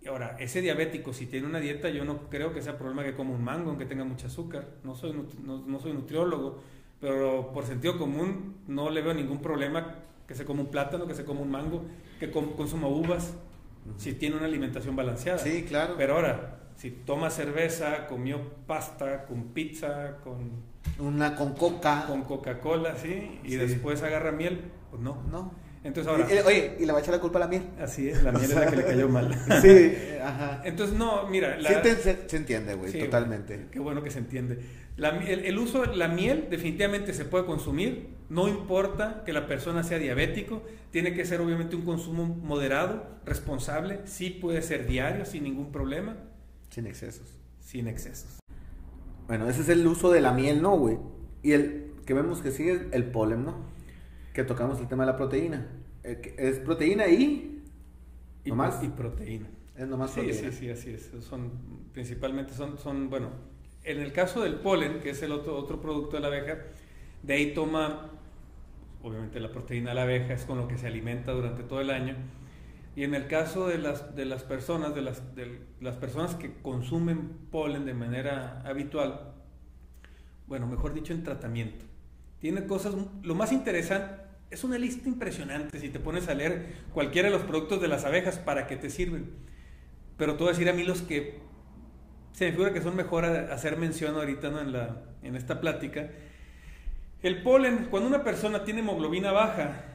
[0.02, 3.16] Y ahora, ese diabético, si tiene una dieta, yo no creo que sea problema que
[3.16, 4.68] coma un mango, aunque tenga mucho azúcar.
[4.84, 6.62] No soy, no, no soy nutriólogo,
[7.00, 9.96] pero por sentido común no le veo ningún problema
[10.28, 11.84] que se coma un plátano, que se coma un mango,
[12.20, 13.34] que consuma uvas,
[13.98, 15.40] si tiene una alimentación balanceada.
[15.40, 15.96] Sí, claro.
[15.98, 20.52] Pero ahora, si toma cerveza, comió pasta, con pizza, con
[21.00, 22.06] Una con coca.
[22.08, 23.40] con Coca-Cola, ¿sí?
[23.44, 23.56] Y Sí.
[23.58, 25.22] después agarra miel, pues no.
[25.32, 25.54] No.
[25.84, 27.64] Entonces ahora, oye, y le va a echar la culpa a la miel.
[27.78, 29.34] así es, la miel es la que le cayó mal.
[29.62, 29.94] Sí,
[30.24, 30.62] ajá.
[30.64, 31.58] Entonces, no, mira.
[31.62, 33.68] Sí te- se, se entiende, güey, Sí, totalmente.
[33.70, 34.60] Qué bueno que se entiende.
[34.96, 39.46] La el, el uso de la miel definitivamente se puede consumir, no importa que la
[39.48, 45.26] persona sea diabético, tiene que ser obviamente un consumo moderado, responsable, sí puede ser diario
[45.26, 46.16] sin ningún problema,
[46.70, 47.28] Sin excesos.
[47.60, 48.40] sin excesos.
[49.28, 50.98] Bueno, ese es el uso de la miel, ¿no, güey?
[51.44, 53.56] Y el que vemos que sigue es el polen, ¿no?
[54.34, 55.68] Que tocamos el tema de la proteína.
[56.04, 57.62] Eh, Es proteína y...
[58.46, 58.84] Y, ¿No más?
[58.84, 59.48] y proteína.
[59.78, 60.52] Es nomás Sí, proteína.
[60.52, 61.12] sí, sí, así es.
[61.24, 61.52] Son,
[61.94, 63.30] principalmente son, son, bueno,
[63.84, 66.58] en el caso del polen, que es el otro, otro producto de la abeja,
[67.22, 68.12] de ahí toma,
[69.04, 71.92] obviamente la proteína de la abeja es con lo que se alimenta durante todo el
[71.92, 72.16] año.
[72.96, 76.54] Y en el caso de las, de las personas, de las, de las personas que
[76.62, 79.34] consumen polen de manera habitual,
[80.48, 81.86] bueno, mejor dicho, en tratamiento.
[82.40, 87.30] Tiene cosas, lo más interesante, es una lista impresionante si te pones a leer cualquiera
[87.30, 89.32] de los productos de las abejas para qué te sirven.
[90.18, 91.40] Pero te voy a decir a mí los que
[92.34, 96.12] se me figura que son mejor hacer mención ahorita en, la, en esta plática.
[97.24, 99.86] El polen, cuando una persona tiene hemoglobina baja,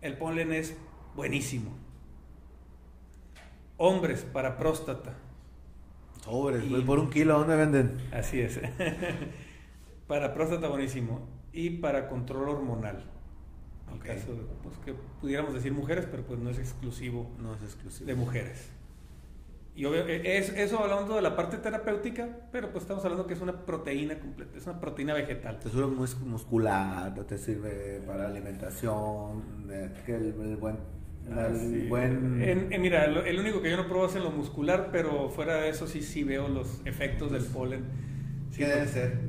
[0.00, 0.76] el polen es
[1.14, 1.76] buenísimo.
[3.76, 5.14] Hombres para próstata,
[6.24, 7.96] Sobres, Y- güey, por un kilo, ¿dónde venden?
[8.12, 8.60] así es.
[10.08, 11.28] para próstata buenísimo.
[11.52, 13.04] Y para control hormonal.
[13.88, 14.04] En Ok.
[14.04, 18.06] caso de, pues, que pudiéramos decir mujeres, pero pues no es exclusivo No es exclusivo.
[18.06, 18.70] de mujeres.
[19.78, 23.34] Y obvio- eh, es, eso hablando de la parte terapéutica, pero pues estamos hablando que
[23.34, 25.60] es una proteína completa, es una proteína vegetal.
[25.60, 30.78] Te sirve mus- muscular, te sirve para alimentación, eh, el, el buen...
[31.28, 31.86] el Ah, sí.
[31.88, 32.42] buen...
[32.42, 35.28] En- en- mira, lo- el único que yo no pruebo es en lo muscular, pero
[35.30, 37.84] fuera de eso sí, sí veo los efectos del polen.
[38.50, 39.20] Sí, ¿Qué debe ser?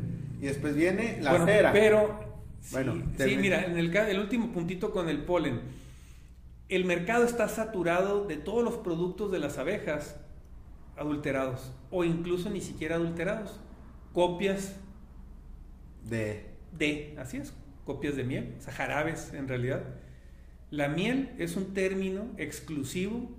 [0.42, 1.72] Y después viene la bueno, cera.
[1.74, 2.20] Pero,
[2.60, 3.42] sí, Bueno, sí, termina.
[3.42, 5.60] mira, en el, el último puntito con el polen.
[6.70, 10.16] El mercado está saturado de todos los productos de las abejas
[11.00, 13.60] adulterados, o incluso ni siquiera adulterados.
[14.14, 14.76] Copias
[16.04, 16.46] De...
[16.72, 17.54] de, así es,
[17.86, 19.84] copias de miel, o sea, jarabes en realidad.
[20.72, 23.30] La miel es un término exclusivo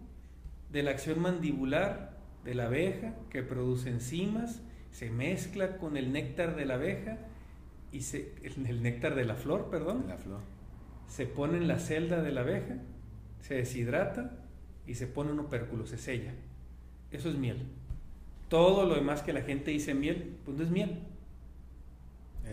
[0.71, 6.57] de la acción mandibular de la abeja que produce enzimas, se mezcla con el néctar
[6.57, 7.19] de la abeja
[7.93, 10.41] y se, el, el néctar de la flor, perdón, La flor.
[11.07, 12.77] se pone en la celda de la abeja,
[13.41, 14.47] se deshidrata
[14.87, 16.35] y se pone un opérculo, se sella.
[17.13, 17.67] Eso es miel.
[18.49, 20.99] Todo lo demás que la gente dice miel, pues no es miel,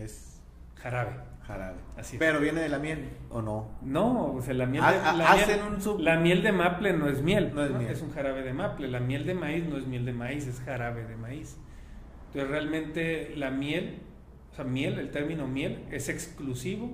[0.00, 0.40] Es
[0.76, 1.12] jarabe.
[1.42, 1.76] jarabe.
[1.96, 2.20] Así es.
[2.20, 3.68] Pero viene de la miel, ¿o no?
[3.82, 6.52] No, o sea, la miel, de, ha- la, hacen miel, un sub- la miel de
[6.52, 7.96] maple no es miel, No es miel.
[8.02, 8.88] un jarabe de maple.
[8.88, 11.56] La miel de maíz no es miel de maíz, es jarabe de maíz.
[12.26, 14.00] Entonces, realmente la miel,
[14.52, 16.92] o sea, miel, el término miel, es exclusivo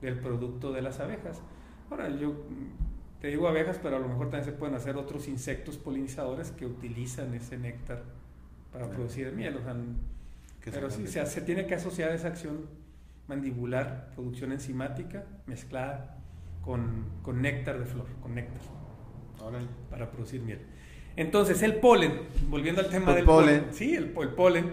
[0.00, 1.40] del producto de las abejas.
[1.90, 2.34] Ahora, yo
[3.20, 6.66] te digo abejas, pero a lo mejor también se pueden hacer otros insectos polinizadores que
[6.66, 8.02] utilizan ese néctar
[8.72, 8.98] para Claro.
[8.98, 9.56] producir miel.
[9.56, 9.76] O sea,
[10.72, 12.66] pero sí, se, se tiene que asociar esa acción
[13.28, 16.16] mandibular, producción enzimática, mezclada
[16.62, 18.60] con, con néctar de flor, con néctar,
[19.40, 19.66] Órale.
[19.90, 20.60] para producir miel.
[21.16, 22.12] Entonces, el polen,
[22.48, 23.60] volviendo al tema El del polen.
[23.60, 23.74] polen.
[23.74, 24.70] Sí, el, el polen.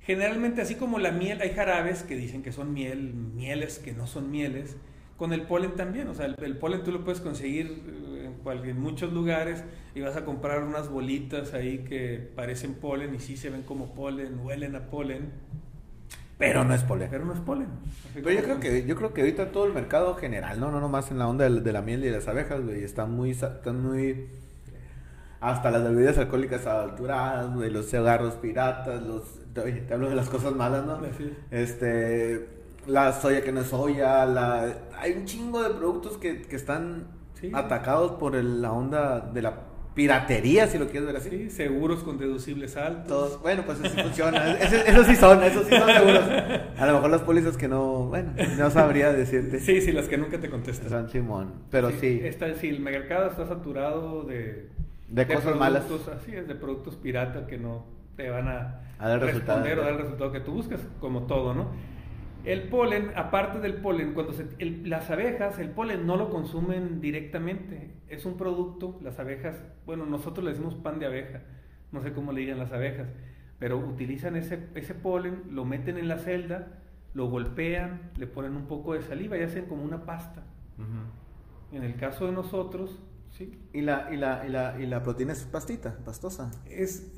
[0.00, 4.06] Generalmente, así como la miel, hay jarabes que dicen que son miel, mieles que no
[4.06, 4.76] son mieles.
[5.18, 8.64] Con el polen también, o sea, el, el polen tú lo puedes conseguir eh, en,
[8.64, 13.36] en muchos lugares y vas a comprar unas bolitas ahí que parecen polen y sí
[13.36, 15.32] se ven como polen, huelen a polen,
[16.38, 17.10] Pero no es polen.
[17.10, 17.68] pero no es polen.
[18.22, 21.10] Pero yo creo que yo creo que ahorita todo el mercado general, no no nomás
[21.10, 23.82] en la onda de, de la miel y de las abejas, güey, están muy están
[23.82, 24.26] muy
[25.40, 29.22] hasta las bebidas alcohólicas adulteradas, güey, los cigarros piratas, los
[29.62, 31.04] oye, te hablo de las cosas malas, ¿no?
[31.04, 31.16] Es.
[31.50, 32.57] Este
[32.88, 37.06] la soya que no es soya, la hay un chingo de productos que, que están
[37.34, 37.52] Sí.
[37.54, 39.60] atacados por el- la onda de la
[39.94, 41.28] piratería, si lo quieres ver así.
[41.30, 43.06] Sí, seguros con deducibles altos.
[43.08, 44.52] Todos, bueno, pues así funciona.
[44.60, 46.24] Ese- Esos sí son, esos sí son seguros.
[46.78, 49.60] A lo mejor las pólizas que no, bueno, no sabría decirte.
[49.60, 50.88] Sí, sí, las que nunca te contestan.
[50.88, 51.52] San Simón.
[51.70, 54.68] Pero sí, Está, sí, el mercado está saturado de,
[55.08, 55.84] De cosas malas.
[56.16, 57.84] Así es, de productos pirata que no
[58.16, 59.58] te van a, A dar resultado.
[59.60, 61.66] responder o dar el resultado que tú buscas, como todo, ¿no?
[62.44, 67.00] El polen, aparte del polen, cuando se, el- las abejas, el polen no lo consumen
[67.00, 67.90] directamente.
[68.08, 71.42] Es un producto, las abejas, bueno, nosotros le decimos pan de abeja,
[71.92, 73.08] no sé cómo le digan las abejas,
[73.58, 76.78] pero utilizan ese, ese polen, lo meten en la celda,
[77.12, 80.44] lo golpean, le ponen un poco de saliva y hacen como una pasta.
[81.72, 82.98] En el caso de nosotros,
[83.30, 86.50] sí, y la, y la, y la, y la proteína es pastita, pastosa.
[86.64, 87.12] es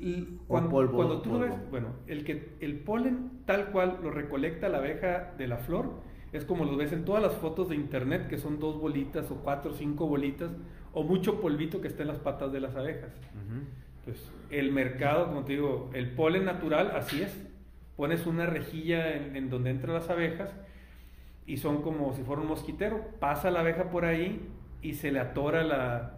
[0.47, 1.39] cuando, polvo, cuando tú polvo.
[1.39, 6.01] ves, bueno, el que el polen tal cual lo recolecta la abeja de la flor,
[6.31, 9.35] es como lo ves en todas las fotos de internet, que son dos bolitas o
[9.37, 10.51] cuatro o cinco bolitas,
[10.93, 13.11] o mucho polvito que está en las patas de las abejas.
[13.99, 17.47] Entonces, el mercado, como te digo, el polen natural, así es.
[17.97, 20.53] Pones una rejilla en, en donde entran las abejas
[21.45, 23.05] y son como si fuera un mosquitero.
[23.19, 24.49] Pasa la abeja por ahí
[24.81, 26.13] y se le atora la,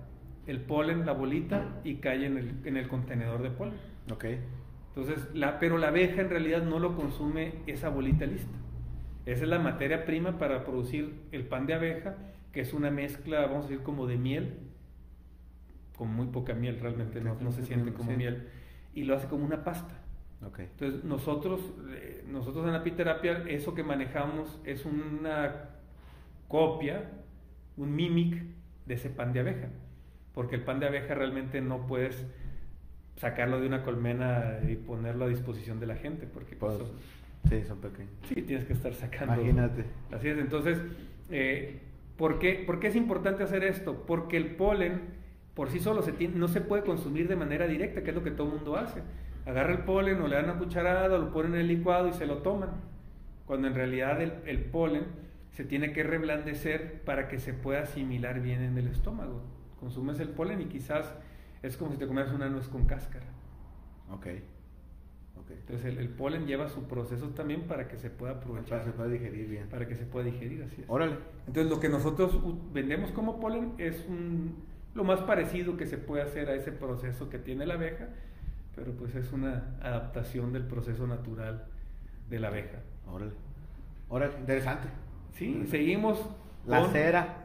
[0.47, 3.75] el polen, la bolita, y cae en el, en el contenedor de polen.
[4.11, 4.25] Ok.
[4.89, 8.57] Entonces, la, pero la abeja en realidad no lo consume esa bolita lista.
[9.25, 12.15] Esa es la materia prima para producir el pan de abeja,
[12.51, 14.59] que es una mezcla, vamos a decir, como de miel,
[15.97, 18.17] con muy poca miel, realmente no, no se siente como Sí.
[18.17, 18.49] miel,
[18.93, 19.95] y lo hace como una pasta.
[20.45, 20.59] Ok.
[20.59, 25.69] Entonces, nosotros, eh, nosotros en apiterapia, eso que manejamos es una
[26.47, 27.09] copia,
[27.77, 28.41] un mimic
[28.85, 29.67] de ese pan de abeja.
[30.33, 32.25] Porque el pan de abeja realmente no puedes
[33.17, 36.97] sacarlo de una colmena y ponerlo a disposición de la gente, porque pues, Pues, son-
[37.49, 38.11] sí, son pequeños.
[38.27, 39.35] sí tienes que estar sacando.
[39.35, 39.85] Imagínate.
[40.11, 40.79] Así es, entonces,
[41.29, 41.79] eh,
[42.17, 44.03] ¿por, qué, por qué es importante hacer esto?
[44.07, 45.21] Porque el polen
[45.53, 48.23] por sí solo se tiene- no se puede consumir de manera directa, que es lo
[48.23, 49.01] que todo el mundo hace.
[49.45, 52.25] Agarra el polen o le dan una cucharada, lo ponen en el licuado y se
[52.25, 52.69] lo toman.
[53.45, 55.03] Cuando en realidad el, el polen
[55.53, 59.41] se tiene que reblandecer para que se pueda asimilar bien en el estómago.
[59.79, 61.13] Consumes el polen y quizás
[61.61, 63.25] es como si te comieras una nuez con cáscara.
[64.11, 64.27] Ok.
[65.39, 65.51] Ok.
[65.51, 68.91] Entonces el, el polen lleva su proceso también para que se pueda Para aprovechar, se
[68.91, 69.67] puede digerir bien.
[69.69, 70.89] para que se pueda digerir, así es.
[70.89, 71.17] Órale.
[71.47, 72.39] Entonces lo que nosotros
[72.73, 74.55] vendemos como polen es un-
[74.95, 78.09] lo más parecido que se puede hacer a ese proceso que tiene la abeja,
[78.75, 81.65] pero pues es una adaptación del proceso natural
[82.29, 82.79] de la abeja.
[83.07, 83.33] Órale.
[84.09, 84.87] Órale, interesante.
[85.33, 86.19] Sí, seguimos.
[86.65, 87.39] La con- cera.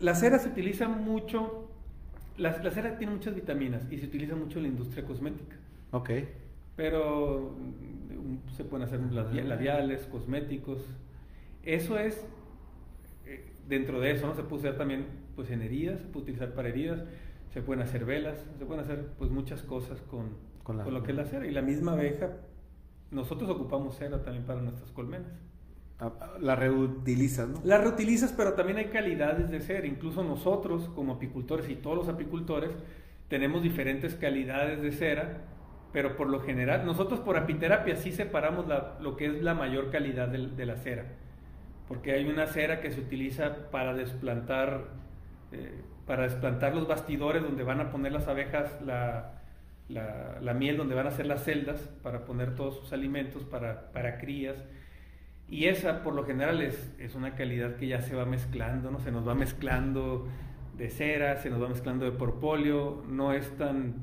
[0.00, 1.68] La cera se utiliza mucho,
[2.38, 5.56] la, la cera tiene muchas vitaminas y se utiliza mucho en la industria cosmética.
[5.92, 6.10] Ok.
[6.76, 10.78] pero mm, se pueden hacer labi- labiales, cosméticos.
[11.62, 12.24] Eso es,
[13.26, 14.34] eh, dentro de eso, ¿no?
[14.34, 15.04] Se puede usar también
[15.36, 17.04] pues, en heridas, se puede utilizar para heridas,
[17.52, 20.30] se pueden hacer velas, se pueden hacer pues muchas cosas con,
[20.64, 21.46] Con lo que es la cera.
[21.46, 22.30] Y la misma abeja,
[23.10, 25.28] nosotros ocupamos cera también para nuestras colmenas.
[26.40, 27.60] La reutilizas, ¿no?
[27.64, 29.86] La reutilizas, pero también hay calidades de cera.
[29.86, 32.70] Incluso nosotros, como apicultores y todos los apicultores,
[33.28, 35.42] tenemos diferentes calidades de cera,
[35.92, 38.66] pero por lo general, nosotros por apiterapia sí separamos
[39.00, 41.04] lo que es la mayor calidad de, la cera.
[41.88, 44.84] Porque hay una cera que se utiliza para desplantar,
[45.52, 49.34] eh, para desplantar los bastidores donde van a poner las abejas la,
[49.88, 53.92] la- la miel, donde van a hacer las celdas para poner todos sus alimentos para,
[53.92, 54.56] para crías.
[55.50, 59.00] Y esa, por lo general, es, es una calidad que ya se va mezclando, ¿no?
[59.00, 60.28] Se nos va mezclando
[60.76, 63.96] de cera, se nos va mezclando de porpolio, no es tan,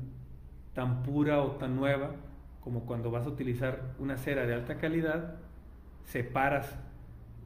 [0.74, 2.12] tan pura o tan nueva
[2.60, 5.36] como cuando vas a utilizar una cera de alta calidad,
[6.04, 6.78] separas.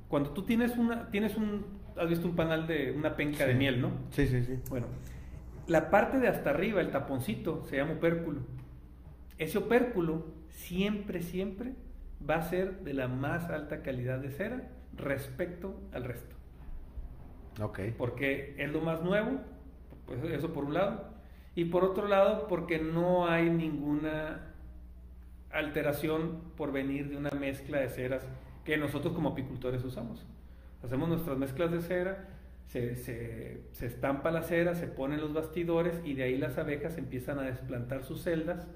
[0.09, 1.65] Cuando tú tienes una, tienes un,
[1.97, 3.93] has visto un panal de una penca de miel, ¿no?
[4.11, 4.59] Sí, sí, sí.
[4.69, 4.87] Bueno,
[5.69, 8.41] la parte de hasta arriba, el taponcito, se llama opérculo.
[9.39, 11.75] Ese opérculo siempre, siempre
[12.29, 16.37] va a ser de la más alta calidad de cera respecto al resto.
[17.61, 17.81] Ok.
[17.97, 19.41] Porque es lo más nuevo,
[20.07, 21.13] pues eso por un lado.
[21.55, 24.53] Y por otro lado, porque no hay ninguna
[25.51, 28.27] alteración por venir de una mezcla de ceras
[28.65, 30.27] que nosotros como apicultores usamos.
[30.83, 32.29] Hacemos nuestras mezclas de cera,
[32.67, 36.97] se, se, se estampa la cera, se ponen los bastidores y de ahí las abejas
[36.97, 38.67] empiezan a desplantar sus celdas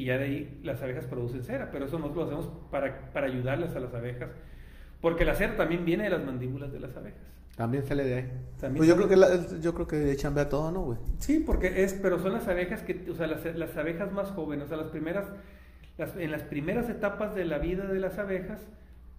[0.00, 3.26] y ya de ahí las abejas producen cera, pero eso nosotros lo hacemos para, para
[3.26, 4.30] ayudarles a las abejas,
[5.00, 7.20] porque la cera también viene de las mandíbulas de las abejas.
[7.56, 8.32] También sale de ahí.
[8.60, 10.98] También Pues yo creo que la- yo creo que de chambea todo, ¿no, güey?
[11.18, 14.66] Sí, porque es, pero son las abejas que, o sea, las, las abejas más jóvenes,
[14.66, 15.26] o sea, las primeras,
[15.96, 18.60] las, en las primeras etapas de la vida de las abejas,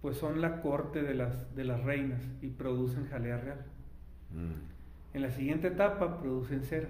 [0.00, 3.58] pues son la corte de las, de las reinas y producen jalea real.
[5.12, 6.88] En la siguiente etapa producen cera.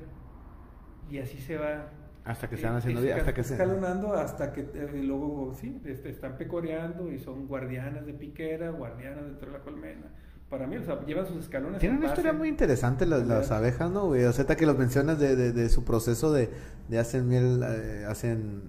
[1.10, 1.88] Y así se va.
[2.24, 3.54] Hasta que eh, van haciendo días, hasta que se...
[3.54, 9.24] escalonando hasta que eh, luego sí, este, están pecoreando y son guardianas de piquera, guardianas
[9.24, 10.06] dentro de la colmena.
[10.50, 11.78] Para mí, o sea, llevan sus escalones.
[11.78, 12.38] Tienen en una historia base.
[12.38, 14.24] muy interesante las, las abejas, ¿no, güey?
[14.24, 16.50] O sea, que los mencionas de, de, de su proceso de,
[16.88, 18.62] de hacen miel, eh, hacen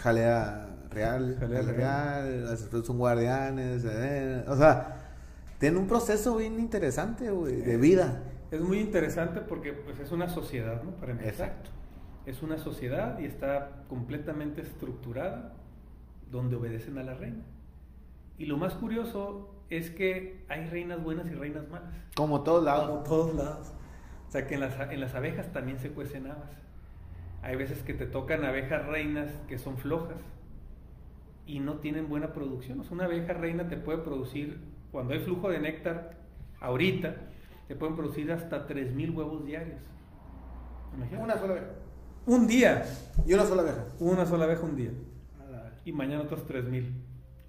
[0.00, 2.46] jalea real, Jalea real.
[2.46, 4.96] real, son guardianes, eh, o sea,
[5.58, 8.22] tienen un proceso bien interesante, güey, de vida.
[8.50, 10.92] Es muy interesante porque pues, es una sociedad, ¿no?
[10.92, 11.48] Para empezar.
[11.48, 11.70] Exacto.
[12.26, 15.54] Es una sociedad y está completamente estructurada
[16.30, 17.44] donde obedecen a la reina.
[18.36, 21.94] Y lo más curioso es que hay reinas buenas y reinas malas.
[22.16, 22.88] Como todos lados.
[22.88, 23.72] Como todos lados.
[24.28, 26.50] O sea que en las, en las abejas también se cuecen habas.
[27.42, 30.20] Hay veces que te tocan abejas reinas que son flojas
[31.46, 32.80] y no tienen buena producción.
[32.80, 34.58] O sea, una abeja reina te puede producir,
[34.90, 36.16] cuando hay flujo de néctar,
[36.60, 37.14] ahorita,
[37.68, 39.80] te pueden producir hasta 3.000 huevos diarios.
[40.96, 41.24] Imagínate.
[41.24, 41.85] Una sola vez.
[42.26, 42.84] Un día,
[43.24, 43.84] Y una sola abeja.
[44.00, 44.90] una sola abeja un día.
[45.84, 46.92] Y mañana otros 3000.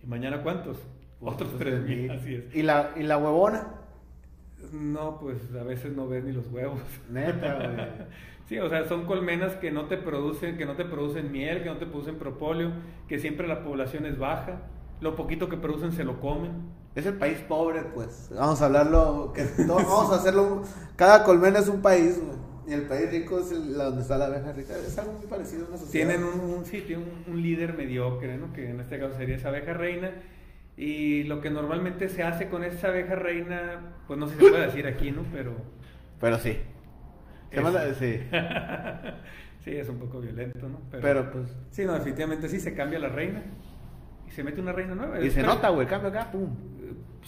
[0.04, 0.78] ¿Y mañana cuántos?
[1.20, 2.56] Otros 3000, así es.
[2.56, 3.68] ¿Y la, y la huevona?
[4.72, 6.80] No, pues a veces no ves ni los huevos.
[7.10, 8.08] Neta, güey.
[8.48, 11.70] Sí, o sea, son colmenas que no te producen, que no te producen miel, que
[11.70, 12.72] no te producen propóleo,
[13.10, 14.62] que siempre la población es baja,
[15.02, 16.54] lo poquito que producen se lo comen.
[16.96, 18.30] Es el país pobre, pues.
[18.34, 19.34] Vamos a hablarlo.
[19.36, 20.62] Que vamos a hacerlo.
[20.96, 22.38] Cada colmena es un país, güey.
[22.68, 24.74] El país rico es el, la donde está la abeja rica.
[24.76, 26.08] Es algo muy parecido a una sociedad.
[26.10, 28.52] Tienen un, un sitio, un, un líder mediocre, ¿no?
[28.54, 30.12] que en este caso sería esa abeja reina.
[30.76, 34.50] Y lo que normalmente se hace con esa abeja reina, pues no sé si se
[34.52, 35.24] puede decir aquí, ¿no?
[35.34, 35.54] Pero
[36.22, 36.58] Pero sí.
[37.52, 38.20] Se manda- sí.
[39.64, 40.80] sí, es un poco violento, ¿no?
[40.92, 41.50] Pero pues.
[41.72, 43.42] Sí, no, definitivamente sí, se cambia la reina
[44.28, 45.20] y se mete una reina nueva.
[45.22, 45.86] Y se Pero- nota, güey.
[45.86, 46.50] el Cambio acá, pum.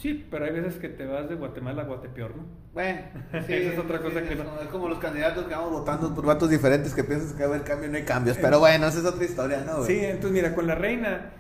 [0.02, 2.44] Sí, pero hay veces que te vas de Guatemala a Guatepeor, ¿no?
[2.74, 3.02] Bueno,
[3.48, 5.54] sí, Esa es otra cosa sí, que es no- como- Es como los candidatos que
[5.54, 8.04] vamos votando por vatos diferentes que piensas que va a haber cambio y no hay
[8.04, 8.38] cambios.
[8.38, 9.88] Pero bueno, esa es otra historia, ¿no, güey?
[9.88, 11.32] Sí, entonces mira, con la reina,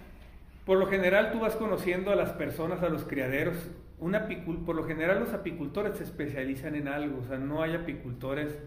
[0.65, 3.55] por lo general tú vas conociendo a las personas, a los criaderos.
[3.99, 7.75] Un apicul- por lo general los apicultores se especializan en algo, o sea, no hay
[7.75, 8.57] apicultores.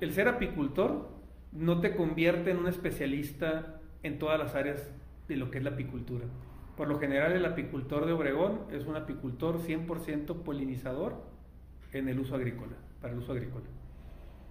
[0.00, 1.08] El ser apicultor
[1.52, 4.80] no te convierte en un especialista en todas las áreas
[5.28, 6.24] de lo que es la apicultura.
[6.78, 11.16] Por lo general el apicultor de Obregón es un apicultor 100% polinizador
[11.92, 13.64] en el uso agrícola, para el uso agrícola.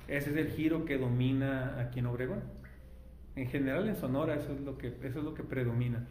[0.09, 2.43] Ese es el giro que domina aquí en Obregón.
[3.37, 6.05] En general en Sonora eso es lo que, eso es lo que predomina.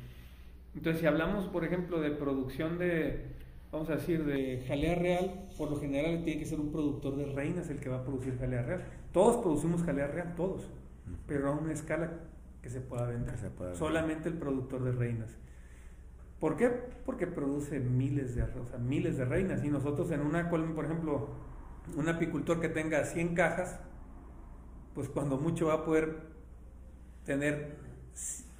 [0.74, 3.26] Entonces, si hablamos, por ejemplo, de producción de,
[3.70, 7.26] vamos a decir, de jalea real, por lo general tiene que ser un productor de
[7.26, 8.84] reinas el que va a producir jalea real.
[9.12, 10.70] Todos producimos jalea real, todos,
[11.26, 12.10] pero no a una escala
[12.62, 13.34] que se pueda vender.
[13.34, 13.78] Que se pueda vender.
[13.78, 15.36] Solamente el productor de reinas.
[16.40, 16.68] ¿Por qué?
[17.04, 18.44] Porque produce miles de,
[18.78, 19.64] miles de reinas.
[19.64, 21.30] Y nosotros en una colmena, por ejemplo,
[21.96, 23.78] un apicultor que tenga 100 cajas,
[24.94, 26.16] pues cuando mucho va a poder
[27.24, 27.76] tener,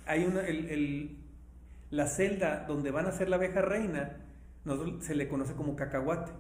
[0.07, 1.19] hay una, el,
[1.91, 4.19] la celda donde van a hacer la abeja reina,
[5.01, 6.33] se le conoce como cacahuate,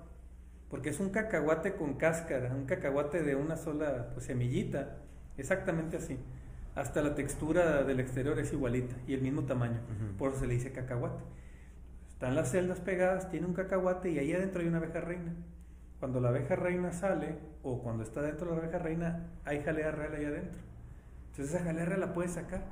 [0.69, 4.99] porque es un cacahuate con cáscara, un cacahuate de una sola pues, semillita,
[5.37, 6.19] exactamente así.
[6.77, 9.81] Hasta la textura del exterior es igualita y el mismo tamaño,
[10.19, 11.25] por eso se le dice cacahuate.
[12.07, 15.35] Están las celdas pegadas, tiene un cacahuate y ahí adentro hay una abeja reina.
[15.99, 19.91] Cuando la abeja reina sale o cuando está dentro de la abeja reina, hay jalea
[19.91, 20.61] real ahí adentro.
[21.31, 22.65] Entonces esa jalea real la puedes sacar,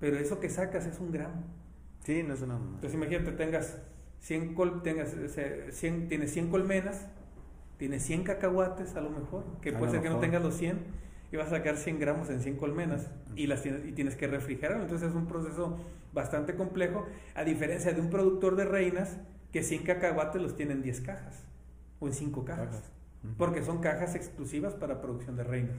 [0.00, 1.44] pero eso que sacas es un gramo.
[2.04, 2.56] Sí, no es una.
[2.56, 3.82] Entonces imagínate, tengas
[4.20, 7.06] 100, col, tengas, eh, 100 tienes 100 colmenas,
[7.76, 11.04] tienes 100 cacahuates a lo mejor, que A puede ser que no tengas los 100
[11.32, 14.26] y vas a sacar 100 gramos en 100 colmenas y las tienes, y tienes que
[14.26, 14.80] refrigerar.
[14.80, 15.76] Entonces es un proceso
[16.12, 17.04] bastante complejo,
[17.34, 19.18] a diferencia de un productor de reinas
[19.52, 21.42] que 100 cacahuates los tiene en 10 cajas
[22.00, 22.82] o en 5 cajas,
[23.38, 25.76] porque son cajas exclusivas para producción de reinas.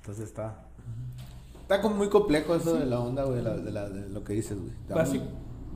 [0.00, 0.64] Entonces está.
[1.62, 4.24] Está como muy complejo eso de la onda, güey, de, la- de la- de lo
[4.24, 4.72] que dices, güey.
[5.20, 5.30] Muy-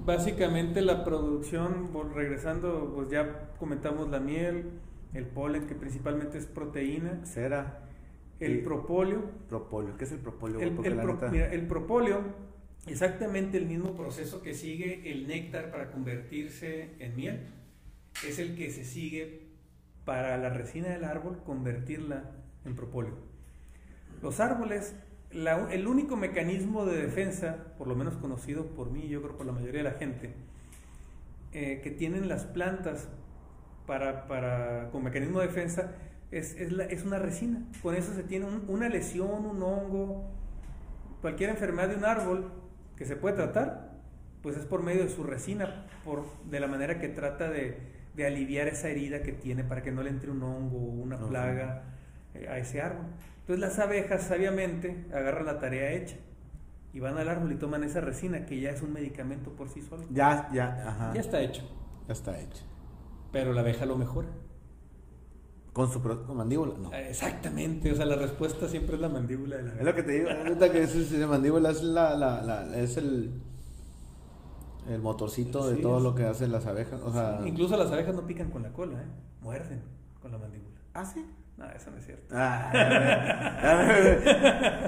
[0.04, 4.70] básicamente la producción, regresando, pues ya comentamos la miel,
[5.14, 7.82] el polen, que principalmente es proteína, Cera.
[8.40, 9.22] El y propóleo.
[9.48, 9.96] propóleo.
[9.96, 10.60] ¿Qué es el propóleo?
[10.60, 12.22] El, el la pro- neta- mira, el propóleo,
[12.86, 17.40] exactamente el mismo proceso que sigue el néctar para convertirse en miel,
[18.26, 19.46] es el que se sigue
[20.04, 22.30] para la resina del árbol convertirla
[22.64, 23.14] en propóleo.
[24.22, 24.94] Los árboles,
[25.32, 29.46] la- el único mecanismo de defensa, por lo menos conocido por mí, yo creo por
[29.46, 30.32] la mayoría de la gente,
[31.52, 33.08] eh, que tienen las plantas
[33.86, 35.92] para, para, con mecanismo de defensa
[36.30, 37.62] es, es, la- es una resina.
[37.82, 40.24] Con eso se tiene un- una lesión, un hongo,
[41.20, 42.50] cualquier enfermedad de un árbol
[42.96, 43.92] que se puede tratar,
[44.42, 47.78] pues es por medio de su resina, por, de la manera que trata de,
[48.14, 51.18] de aliviar esa herida que tiene para que no le entre un hongo o una
[51.18, 51.82] plaga
[52.34, 53.06] eh, a ese árbol.
[53.40, 56.16] Entonces las abejas sabiamente agarran la tarea hecha
[56.92, 59.82] y van al árbol y toman esa resina que ya es un medicamento por sí
[59.82, 60.04] solo.
[60.10, 61.12] Ya, ya, ajá.
[61.14, 61.62] Ya está hecho,
[62.06, 62.64] Ya está hecho.
[63.32, 64.28] pero la abeja lo mejora.
[65.76, 66.90] Con su con mandíbula, no.
[66.94, 70.02] Eh, Exactamente, o sea, la respuesta siempre es la mandíbula de la Es lo que
[70.02, 73.30] te digo, la que es, es- la mandíbula es la, la, la- es el
[74.88, 78.14] el motorcito de todo es- lo que hacen las abejas, o sea, Incluso las abejas
[78.14, 79.06] no pican con la cola, ¿eh?
[79.42, 79.82] muerden
[80.22, 80.76] con la mandíbula.
[80.94, 81.22] ¿Ah, sí?
[81.58, 82.34] No, eso no es cierto.
[82.34, 82.70] Ah,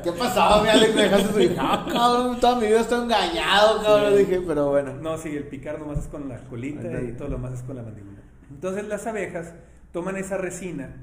[0.03, 0.95] ¿Qué pasaba, mi Alex?
[0.95, 1.62] Me dejaste su hija.
[1.62, 4.12] Ah, cabrón, toda mi vida estoy engañado, cabrón.
[4.12, 4.18] Sí.
[4.24, 4.95] Dije, pero bueno.
[5.03, 7.76] No, sí, el picar nomás es con la colita y todo lo demás es con
[7.76, 8.18] la mandíbula.
[8.51, 9.53] Entonces las abejas
[9.93, 10.95] toman esa resina,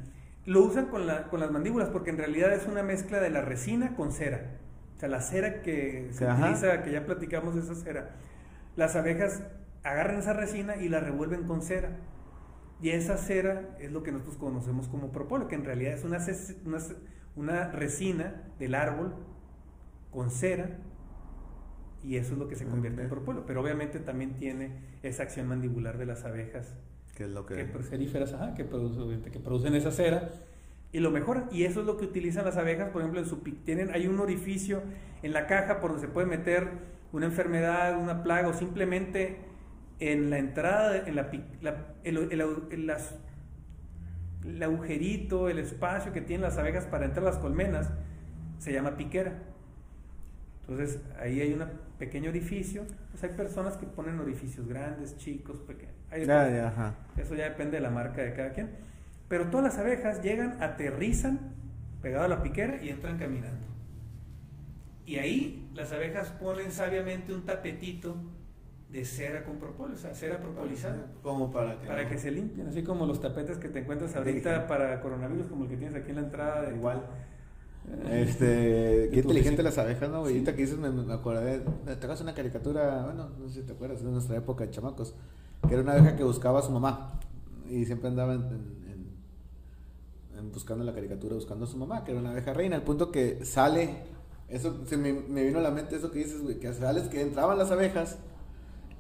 [0.46, 3.42] lo usan con, la, con las mandíbulas porque en realidad es una mezcla de la
[3.42, 4.60] resina con cera.
[4.96, 6.42] O sea, la cera que se Ajá.
[6.42, 8.12] utiliza, que ya platicamos de esa cera,
[8.76, 9.44] las abejas
[9.84, 11.90] agarran esa resina y la revuelven con cera.
[12.82, 16.04] Y esa cera es lo que nosotros conocemos como propóleo, que en realidad es
[17.36, 19.16] una, resina del árbol
[20.12, 20.78] con cera
[22.04, 23.46] y eso es lo que se convierte en propóleo.
[23.46, 26.76] Pero obviamente también tiene esa acción mandibular de las abejas
[27.16, 27.56] Que es lo que...
[27.56, 30.30] que ceríferas, que, produce- obviamente, que producen esa cera
[30.92, 31.48] y lo mejoran.
[31.52, 34.20] Y eso es lo que utilizan las abejas, por ejemplo, en su tienen hay un
[34.20, 34.82] orificio
[35.24, 36.68] en la caja por donde se puede meter
[37.12, 39.38] una enfermedad, una plaga o simplemente
[40.00, 42.92] en la entrada, en la, la- el, el el-
[44.46, 47.90] el agujerito, el espacio que tienen las abejas para entrar a las colmenas,
[48.60, 49.42] se llama piquera.
[50.62, 51.64] Entonces ahí hay un
[51.98, 52.84] pequeño orificio.
[53.12, 55.95] Pues hay personas que ponen orificios grandes, chicos, pequeños.
[56.12, 56.96] Ajá.
[57.18, 58.70] Eso ya depende de la marca de cada quien.
[59.28, 61.40] Pero todas las abejas llegan, aterrizan
[62.02, 63.66] pegado a la piquera y entran caminando.
[65.06, 68.16] Y ahí las abejas ponen sabiamente un tapetito
[68.92, 71.88] de cera con propóleo, o sea, cera propolizada, Como para que...
[71.88, 75.48] para no- que se limpien, así como los tapetes que te encuentras ahorita para coronavirus,
[75.48, 76.62] como el que tienes aquí en la entrada.
[76.62, 77.04] de- Igual.
[78.08, 80.26] Eh, Este, qué inteligente las abejas, ¿no?
[80.26, 80.32] Sí.
[80.34, 83.74] Ahorita que dices, me, me acordé, te acuerdas una caricatura, bueno, no sé si te
[83.74, 85.16] acuerdas, de nuestra época de chamacos,
[85.68, 87.20] que era una abeja que buscaba a su mamá
[87.70, 89.16] y siempre andaba en, en-
[90.38, 93.12] en buscando la caricatura, buscando a su mamá, que era una abeja reina, al punto
[93.12, 93.90] que sale,
[94.50, 97.22] eso se me, me vino a la mente eso que dices, güey, que sales que
[97.22, 98.18] entraban las abejas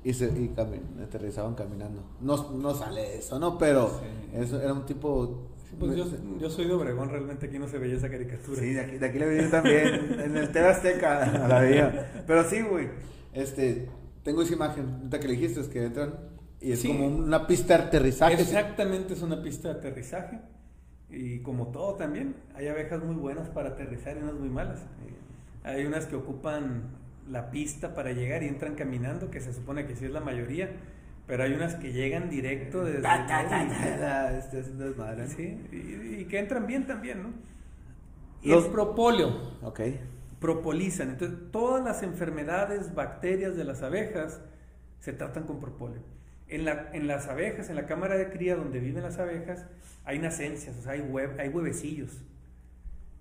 [0.04, 2.04] y se y cami- aterrizaban caminando.
[2.22, 3.58] No, no sale eso, ¿no?
[3.58, 4.38] Pero Sí.
[4.40, 5.50] eso era un tipo...
[5.80, 6.06] Pues yo,
[6.40, 8.62] yo soy de Obregón, realmente aquí no se veía esa caricatura.
[8.62, 9.94] Sí, de aquí, de aquí le vi también,
[10.24, 12.24] en el TV Azteca la veía.
[12.26, 12.88] Pero sí, güey,
[13.34, 13.90] este,
[14.24, 16.14] tengo esa imagen, ahorita que le dijiste, es que entran
[16.66, 16.88] y es Sí.
[16.88, 18.34] como una pista de aterrizaje.
[18.42, 20.40] Exactamente, es una pista de aterrizaje.
[21.10, 24.80] Y como todo también, hay abejas muy buenas para aterrizar y unas muy malas.
[25.64, 26.84] Hay unas que ocupan
[27.30, 30.70] la pista para llegar y entran caminando, que se supone que sí es la mayoría,
[31.28, 33.02] pero hay unas que llegan directo desde...
[33.02, 35.28] Ta, ta, ta, ta, ta, este es desmadre.
[35.28, 37.30] Sí, y, y que entran bien también, ¿no?
[38.42, 39.82] Y Los- el propóleo, Ok.
[40.40, 41.10] propolizan.
[41.10, 44.42] Entonces, todas las enfermedades, bacterias de las abejas
[45.00, 46.02] se tratan con propóleo.
[46.48, 49.66] En, la, en las abejas, en la cámara de cría donde viven las abejas,
[50.04, 52.22] hay nacencias, o sea, hay, hue- hay huevecillos.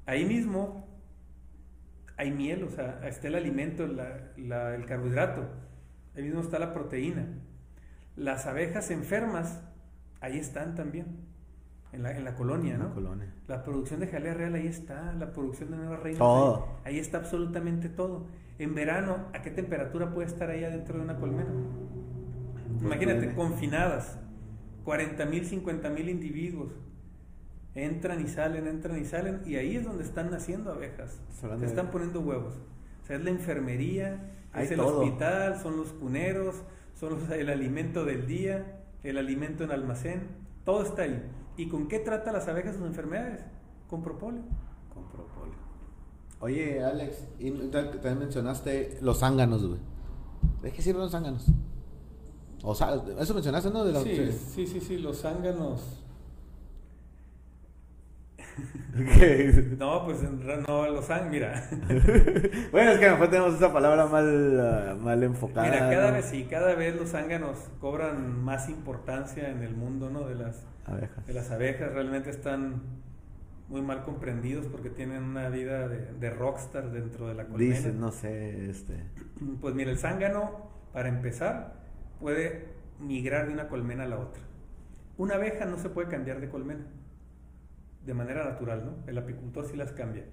[0.07, 0.87] Ahí mismo
[2.17, 5.49] hay miel, o sea, está el alimento, la- la- el carbohidrato.
[6.15, 7.27] Ahí mismo está la proteína.
[8.17, 9.61] Las abejas enfermas,
[10.21, 11.07] ahí están también,
[11.93, 12.95] en la, en la colonia, En la ¿no?
[12.95, 13.33] colonia.
[13.49, 16.19] La producción de jalea real ahí está, la producción de nuevas reinas.
[16.19, 16.79] Todo.
[16.85, 18.27] Ahí, ahí está absolutamente todo.
[18.59, 21.51] En verano, ¿a qué temperatura puede estar ahí adentro de una colmena?
[22.85, 24.19] Imagínate, confinadas,
[24.85, 26.73] 40 mil, 50 mil individuos.
[27.75, 31.21] Entran y salen, entran y salen, y ahí es donde están naciendo abejas.
[31.41, 32.55] Se están poniendo huevos.
[33.03, 35.01] O sea, es la enfermería, Hay es el todo.
[35.01, 36.63] hospital, son los cuneros,
[36.95, 40.29] son los- el alimento del día, el alimento en almacén,
[40.65, 41.23] todo está ahí.
[41.57, 43.45] ¿Y con qué trata las abejas sus enfermedades?
[43.89, 44.43] Con propóleo.
[44.95, 45.55] Con propóleo.
[46.41, 49.81] Oye, Alex, y también mencionaste los zánganos, güey.
[50.63, 51.47] ¿De qué sirven los zánganos?
[52.67, 53.85] O sea, eso mencionaste, ¿no?
[53.85, 56.01] De la- Sí, sí, sí, sí, los zánganos.
[59.19, 59.75] ¿Qué?
[59.79, 61.69] No, pues no, los zánganos, mira.
[62.73, 65.67] bueno, es que a lo mejor tenemos esa palabra mal, ah, mal enfocada.
[65.67, 66.15] Mira, cada ¿no?
[66.15, 70.27] vez sí, cada vez los zánganos cobran más importancia en el mundo, ¿no?
[70.27, 71.27] De las, Abejas.
[71.27, 72.83] de las abejas realmente están
[73.69, 77.75] muy mal comprendidos porque tienen una vida de, de rockstar dentro de la colmena.
[77.75, 79.03] Dicen, no sé, este.
[79.61, 81.84] Pues mira, el zángano, para empezar,
[82.21, 82.69] puede
[83.01, 84.43] migrar de una colmena a la otra.
[85.17, 86.85] Una abeja no se puede cambiar de colmena
[88.05, 88.97] de manera natural, ¿no?
[89.07, 90.25] El apicultor sí las cambia.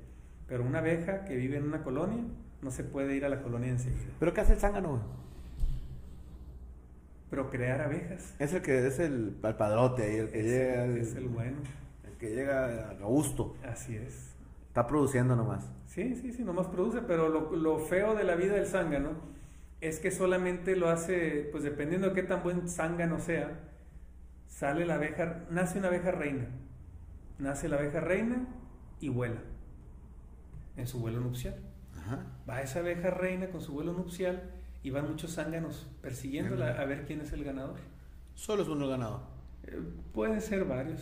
[0.47, 2.23] Pero una abeja que vive en una colonia
[2.61, 4.11] no se puede ir a la colonia enseguida.
[4.19, 5.01] ¿Pero qué hace el zángano?
[7.29, 10.85] Procrear abejas Es el que es el, el padrote ahí, el que es, llega.
[10.85, 11.57] El, es el bueno.
[12.05, 13.55] el que llega a gusto.
[13.65, 14.35] Así es.
[14.67, 15.69] Está produciendo nomás.
[15.87, 19.11] Sí, sí, sí, nomás produce, pero lo, lo feo de la vida del zángano
[19.81, 23.59] es que solamente lo hace, pues dependiendo de qué tan buen zángano sea,
[24.47, 26.47] sale la abeja, nace una abeja reina,
[27.39, 28.47] nace la abeja reina
[28.99, 29.41] y vuela
[30.77, 31.55] en su vuelo nupcial.
[31.97, 32.25] Ajá.
[32.49, 34.51] Va esa abeja reina con su vuelo nupcial
[34.83, 37.79] y van muchos zánganos persiguiéndola a ver quién es el ganador.
[38.35, 39.27] Solo es uno ganado.
[39.63, 39.79] Eh,
[40.13, 41.01] pueden ser varios,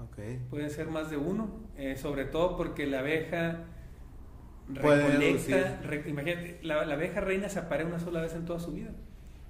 [0.00, 0.18] Ok.
[0.48, 3.64] Pueden ser más de uno, eh, sobre todo porque la abeja
[4.74, 8.72] recolecta, re- imagínate, la, la abeja reina se aparea una sola vez en toda su
[8.72, 8.90] vida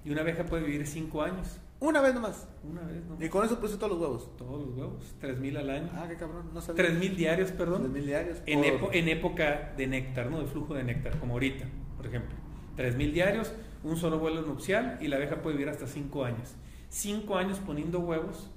[0.04, 2.48] y una abeja puede vivir cinco años, Una vez nomás.
[2.64, 3.24] una vez, ¿no?
[3.24, 4.36] Y con eso produce todos los huevos.
[4.36, 6.50] Todos los huevos, tres mil al año, Ah, qué cabrón.
[6.52, 6.82] No sabía.
[6.84, 8.38] tres mil diarios, Tres perdón, mil diarios.
[8.46, 10.40] en, por- epo- en época de néctar, ¿no?
[10.40, 11.66] De flujo de néctar, como ahorita,
[11.96, 12.36] por ejemplo.
[12.76, 13.52] Tres mil diarios,
[13.84, 16.54] un solo vuelo nupcial y la abeja puede vivir hasta cinco años.
[16.88, 18.50] Cinco años poniendo huevos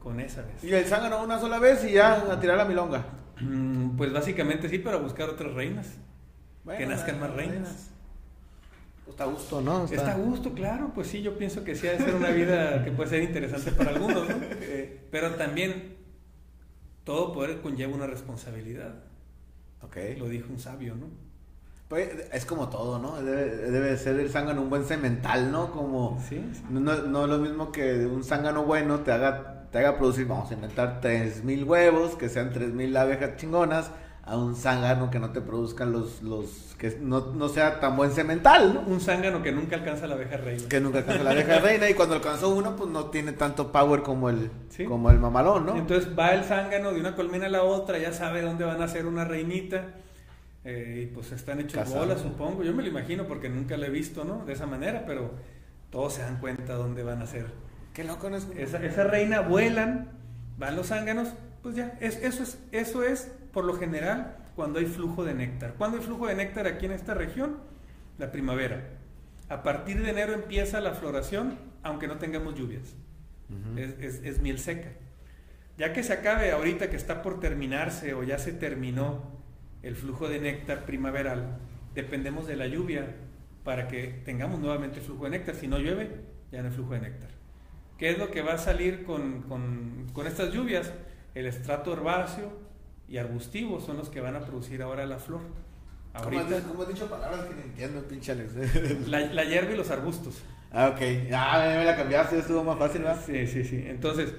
[0.00, 0.62] con esa vez.
[0.62, 3.04] Y el zángano una sola vez y ya a tirar la milonga.
[3.40, 5.88] Mm, Pues básicamente sí, para buscar otras reinas.
[6.64, 7.90] Bueno, que nazcan más reinas.
[9.08, 9.84] Está a gusto, ¿no?
[9.84, 12.82] Está a gusto, claro, pues sí, yo pienso que sí ha de ser una vida
[12.84, 14.34] que puede ser interesante para algunos, ¿no?
[14.60, 15.94] Eh, Pero también
[17.04, 18.94] todo poder conlleva una responsabilidad,
[19.82, 19.96] Ok.
[20.18, 21.06] lo dijo un sabio, ¿no?
[21.88, 23.22] Pues, es como todo, ¿no?
[23.22, 25.70] Debe, debe ser el zángano un buen semental, ¿no?
[25.70, 26.20] Como...
[26.28, 26.64] Sí, sí.
[26.68, 30.50] No, no es lo mismo que un zángano bueno te haga, te haga producir, vamos
[30.50, 33.90] a inventar 3.000 huevos, que sean 3.000 abejas chingonas,
[34.22, 38.10] a un zángano que no te produzcan los, los que no, no sea tan buen
[38.10, 38.80] semental, ¿no?
[38.80, 40.68] Un zángano que nunca alcanza la abeja reina.
[40.68, 44.02] Que nunca alcanza la abeja reina y cuando alcanzó uno, pues no tiene tanto power
[44.02, 44.84] como el, Sí.
[44.84, 45.76] como el mamalón, ¿no?
[45.76, 48.86] Entonces va el zángano de una colmena a la otra, ya sabe dónde van a
[48.86, 49.84] hacer una reinita.
[50.64, 52.64] eh, y pues están hechos bolas, supongo.
[52.64, 54.44] Yo me lo imagino porque nunca lo he visto, ¿no?
[54.44, 55.30] De esa manera, pero
[55.90, 57.46] todos se dan cuenta dónde van a hacer.
[57.96, 58.36] Qué loco, ¿no?
[58.36, 60.10] Es Esa, esa reina vuelan,
[60.58, 61.32] van los zánganos,
[61.62, 65.72] pues ya, es- eso, es, eso es por lo general cuando hay flujo de néctar.
[65.78, 67.56] ¿Cuándo hay flujo de néctar aquí en esta región?
[68.18, 68.82] La primavera.
[69.48, 72.94] A partir de enero empieza la floración, aunque no tengamos lluvias.
[73.76, 74.90] Es- es miel seca.
[75.78, 79.22] Ya que se acabe ahorita que está por terminarse o ya se terminó
[79.82, 81.58] el flujo de néctar primaveral,
[81.94, 83.06] dependemos de la lluvia
[83.64, 85.54] para que tengamos nuevamente flujo de néctar.
[85.54, 86.10] Si no llueve,
[86.52, 87.35] ya no hay flujo de néctar.
[87.98, 90.92] ¿Qué es lo que va a salir con, con- con estas lluvias?
[91.34, 92.52] El estrato herbáceo
[93.08, 95.40] y arbustivo son los que van a producir ahora la flor.
[95.42, 98.34] ¿Cómo has, Ahorita, dicho- cómo has dicho palabras que no entiendo, pinche
[99.06, 100.42] la, la hierba y los arbustos.
[100.72, 101.00] ah, ok.
[101.32, 103.22] Ah, me la cambiaste, estuvo más fácil, ¿verdad?
[103.24, 103.82] Sí, sí, sí.
[103.86, 104.32] Entonces,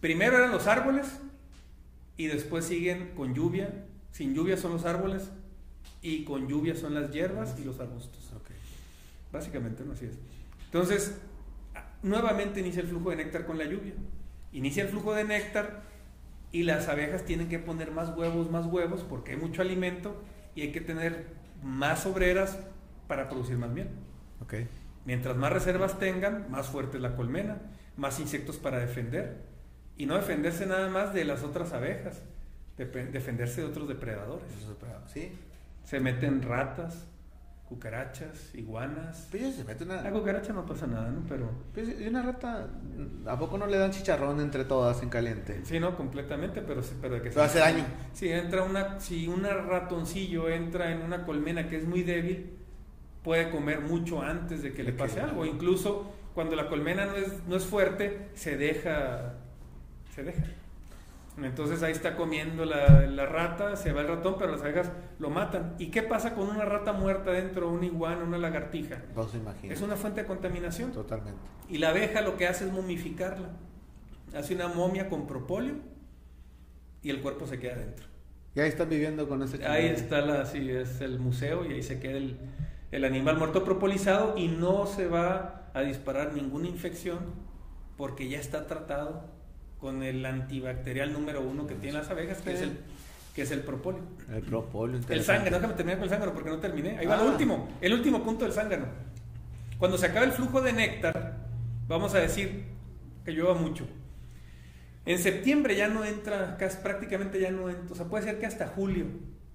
[0.00, 1.06] primero eran los árboles
[2.16, 3.84] y después siguen con lluvia.
[4.10, 5.30] Sin lluvia son los árboles
[6.02, 8.32] y con lluvia son las hierbas y los arbustos.
[8.34, 8.50] Ok.
[9.32, 10.14] Básicamente, no así es.
[10.64, 11.18] Entonces,
[12.02, 13.94] nuevamente inicia el flujo de néctar con la lluvia.
[14.52, 15.82] Inicia el flujo de néctar
[16.52, 20.22] y las abejas tienen que poner más huevos, más huevos, porque hay mucho alimento
[20.54, 21.26] y hay que tener
[21.62, 22.58] más obreras
[23.06, 23.88] para producir más miel.
[24.40, 24.54] Ok.
[25.04, 27.58] Mientras más reservas tengan, más fuerte es la colmena,
[27.96, 29.36] más insectos para defender.
[29.96, 32.22] Y no defenderse nada más de las otras abejas,
[32.76, 34.46] defenderse de otros depredadores.
[35.06, 35.32] Sí.
[35.84, 37.06] Se meten ratas,
[37.68, 39.28] cucarachas, iguanas.
[39.30, 40.00] Pero se mete una.
[40.00, 41.22] A cucaracha no pasa nada, ¿no?
[41.28, 42.66] Pero Pues, y una rata,
[43.26, 45.60] ¿a poco no le dan chicharrón entre todas en caliente?
[45.64, 47.84] sí, no, completamente, pero, sí- pero de que Pero hace daño.
[48.14, 52.56] Si entra una, si un ratoncillo entra en una colmena que es muy débil,
[53.22, 55.44] puede comer mucho antes de que le pase algo.
[55.44, 59.34] Incluso cuando la colmena no es, no es fuerte, se deja,
[60.14, 60.42] se deja.
[61.42, 65.30] Entonces ahí está comiendo la, la rata, se va el ratón, pero las abejas lo
[65.30, 65.74] matan.
[65.78, 69.02] ¿Y qué pasa con una rata muerta dentro, una iguana, una lagartija?
[69.14, 69.72] No se imagina.
[69.72, 70.92] Es una fuente de contaminación.
[70.92, 71.40] Totalmente.
[71.68, 73.50] Y la abeja lo que hace es momificarla.
[74.36, 75.76] Hace una momia con propóleo
[77.02, 78.06] y el cuerpo se queda dentro.
[78.54, 81.82] Y ahí están viviendo con ese Ahí está la, sí, es el museo y ahí
[81.82, 82.38] se queda el,
[82.90, 87.18] el animal muerto propolizado y no se va a disparar ninguna infección
[87.96, 89.37] porque ya está tratado
[89.80, 92.78] con el antibacterial número uno que tienen las abejas, que es el,
[93.34, 94.00] que es el propóleo.
[94.32, 95.00] El propóleo.
[95.08, 96.98] El zángano, déjame terminar con el zángano porque no terminé.
[96.98, 97.22] Ahí va Ah.
[97.24, 98.86] lo último, el último punto del zángano.
[99.78, 101.36] Cuando se acaba el flujo de néctar,
[101.86, 102.64] vamos a decir
[103.24, 103.86] que llueva mucho.
[105.06, 108.46] En septiembre ya no entra, casi prácticamente ya no entra, o sea, puede ser que
[108.46, 109.06] hasta julio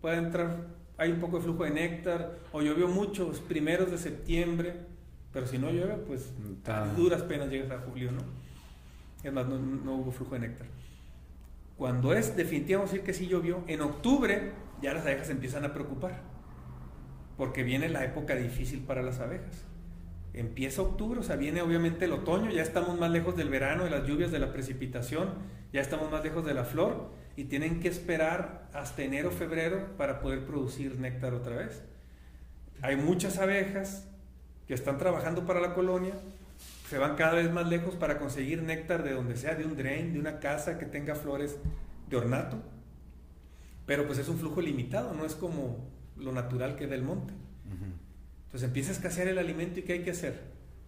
[0.02, 0.68] pueda entrar,
[0.98, 4.74] hay un poco de flujo de néctar, o llovió mucho los primeros de septiembre,
[5.32, 6.32] pero si no llueve, pues
[6.66, 8.22] a duras penas llegas a julio, ¿no?
[9.24, 10.68] Es más, no, hubo flujo de néctar.
[11.78, 14.52] Cuando es a decir que sí llovió, en octubre
[14.82, 16.22] ya las abejas empiezan a preocupar,
[17.38, 19.66] porque viene la época difícil para las abejas.
[20.34, 23.92] Empieza octubre, o sea, viene obviamente el otoño, ya estamos más lejos del verano, de
[23.92, 25.30] las lluvias, de la precipitación,
[25.72, 30.20] ya estamos más lejos de la flor y tienen que esperar hasta enero, febrero para
[30.20, 31.84] poder producir néctar otra vez.
[32.82, 34.08] Hay muchas abejas
[34.68, 36.14] que están trabajando para la colonia,
[36.94, 40.14] se van cada vez más lejos para conseguir néctar de donde sea, de un drain,
[40.14, 41.58] de una casa que tenga flores
[42.08, 42.58] de ornato.
[43.88, 47.34] Pero pues es un flujo limitado, no es como lo natural que da el monte.
[48.46, 50.40] Entonces empieza a escasear el alimento y ¿qué hay que hacer?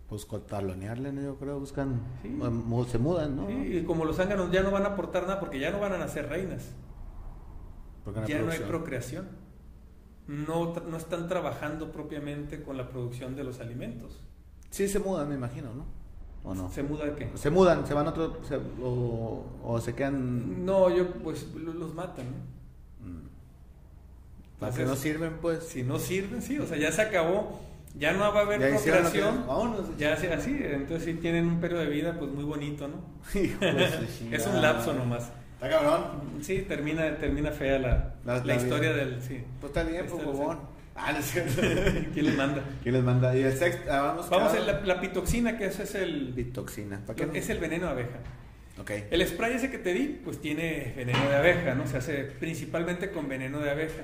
[0.08, 1.24] Pues talonearle, ¿no?
[1.24, 2.00] Yo creo, buscan.
[2.22, 2.38] Sí.
[2.92, 3.48] Se mudan, ¿no?
[3.48, 5.94] Sí, y como los zánganos ya no van a aportar nada porque ya no van
[5.94, 6.70] a nacer reinas,
[8.04, 9.28] Porque ya no hay procreación.
[10.28, 14.22] No, no están trabajando propiamente con la producción de los alimentos.
[14.70, 15.95] Sí, se mudan, me imagino, ¿no?
[16.46, 16.70] ¿O no?
[16.70, 17.30] ¿Se muda de qué?
[17.36, 18.40] Se mudan, se van a otro.
[18.48, 20.64] se- o, o se quedan.
[20.66, 22.26] No, yo pues lo- los matan.
[22.26, 23.08] ¿no?
[23.10, 23.28] Mm.
[24.60, 25.64] ¿Para que no sirven, pues?
[25.64, 27.60] Si no sirven, sí, o sea, ya se acabó,
[27.98, 29.44] ya no va a haber Ya procreación.
[29.48, 29.98] vámonos.
[29.98, 32.96] Ya sí, así, entonces sí tienen un periodo de vida pues muy bonito, ¿no?
[34.32, 35.32] Es un lapso nomás.
[35.56, 36.04] Está cabrón.
[36.42, 39.06] Sí, termina, termina fea la, La- la, la historia vida.
[39.06, 39.22] del.
[39.22, 39.44] Sí.
[39.60, 40.24] Pues está bien, pues.
[40.96, 41.62] Ah, no es cierto.
[42.14, 42.64] ¿Quién les manda?
[42.82, 43.36] ¿Quién les manda?
[43.36, 47.02] Y el sexto, ah, vamos, Vamos cada- la, la pitoxina, que ese es el, Bitoxina.
[47.06, 48.20] ¿Para qué es el veneno de abeja.
[48.80, 48.92] Ok.
[49.12, 51.86] El spray ese que te di, pues tiene veneno de abeja, ¿no?
[51.88, 54.04] Se hace principalmente con veneno de abeja.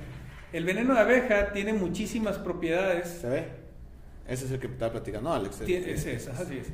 [0.54, 3.08] El veneno de abeja tiene muchísimas propiedades.
[3.22, 3.46] ¿Se ve?
[4.28, 5.62] Ese es el que estaba platicando, ¿no, Alex?
[5.62, 6.68] Tie- es esa, así es.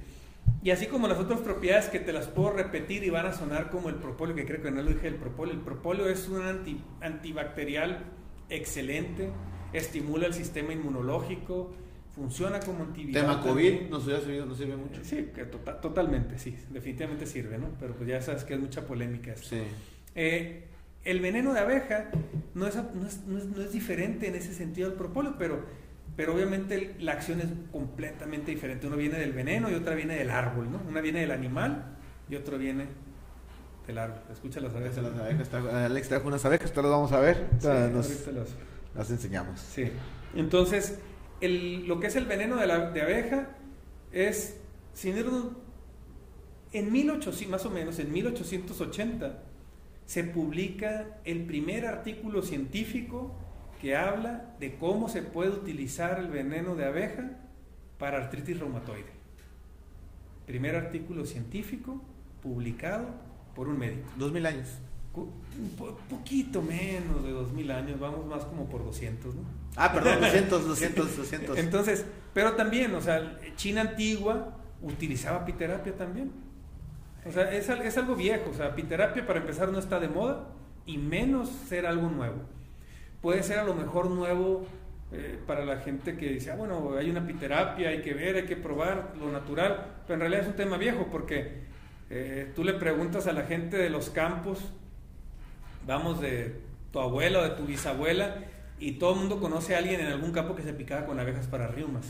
[0.63, 3.69] Y así como las otras propiedades que te las puedo repetir y van a sonar
[3.69, 5.53] como el propóleo, que creo que no lo dije el propóleo.
[5.53, 7.99] El propóleo es un anti- antibacterial
[8.49, 9.29] excelente,
[9.73, 11.73] estimula el sistema inmunológico,
[12.15, 13.23] funciona como antiviral.
[13.23, 13.41] Tema.
[13.41, 15.03] COVID nos hubiera servido, nos sirve mucho.
[15.03, 17.67] Sí, que tota- totalmente, sí, definitivamente sirve, ¿no?
[17.79, 19.47] Pero pues ya sabes que es mucha polémica esto.
[19.49, 19.61] Sí.
[20.15, 20.63] Eh,
[21.03, 22.09] el veneno de abeja
[22.55, 25.59] no es, no, es, no es- no es diferente en ese sentido al propóleo, pero,
[26.15, 28.87] pero obviamente la acción es completamente diferente.
[28.87, 30.81] Uno viene del veneno y otra viene del árbol, ¿no?
[30.89, 31.97] Una viene del animal
[32.29, 32.85] y otro viene
[33.85, 34.19] del árbol.
[34.31, 34.97] Escucha las abejas.
[34.97, 37.47] Las abejas, Alex trajo unas abejas, ahora las vamos a ver.
[37.59, 37.67] Sí,
[38.33, 38.55] las-
[38.97, 39.59] las enseñamos.
[39.59, 39.89] Sí.
[40.35, 40.99] Entonces,
[41.41, 43.49] el- lo que es el veneno de, la, de abeja
[44.11, 44.57] es,
[44.93, 45.51] sin irnos-
[46.73, 49.43] en 1800, más o menos, en 1880,
[50.05, 53.33] se publica el primer artículo científico
[53.81, 57.31] que habla de cómo se puede utilizar el veneno de abeja
[57.99, 59.05] para artritis reumatoide.
[60.45, 62.01] Primer artículo científico
[62.41, 63.07] publicado
[63.55, 64.07] por un médico.
[64.17, 64.67] Dos mil años.
[65.23, 69.41] Un po- poquito menos de 2000 años, vamos más como por 200, ¿no?
[69.75, 71.57] Ah, perdón, 200, 200, 200.
[71.57, 76.31] Entonces, pero también, o sea, China antigua utilizaba apiterapia también.
[77.25, 80.47] O sea, es, es algo viejo, o sea, apiterapia para empezar no está de moda
[80.85, 82.37] y menos ser algo nuevo.
[83.21, 84.65] Puede ser a lo mejor nuevo
[85.11, 88.45] eh, para la gente que dice, ah, bueno, hay una apiterapia, hay que ver, hay
[88.45, 91.63] que probar lo natural, pero en realidad es un tema viejo porque
[92.09, 94.59] eh, tú le preguntas a la gente de los campos,
[95.87, 96.59] vamos de
[96.91, 98.35] tu abuela o de tu bisabuela,
[98.79, 101.47] y todo el mundo conoce a alguien en algún campo que se picaba con abejas
[101.47, 102.05] para riumas.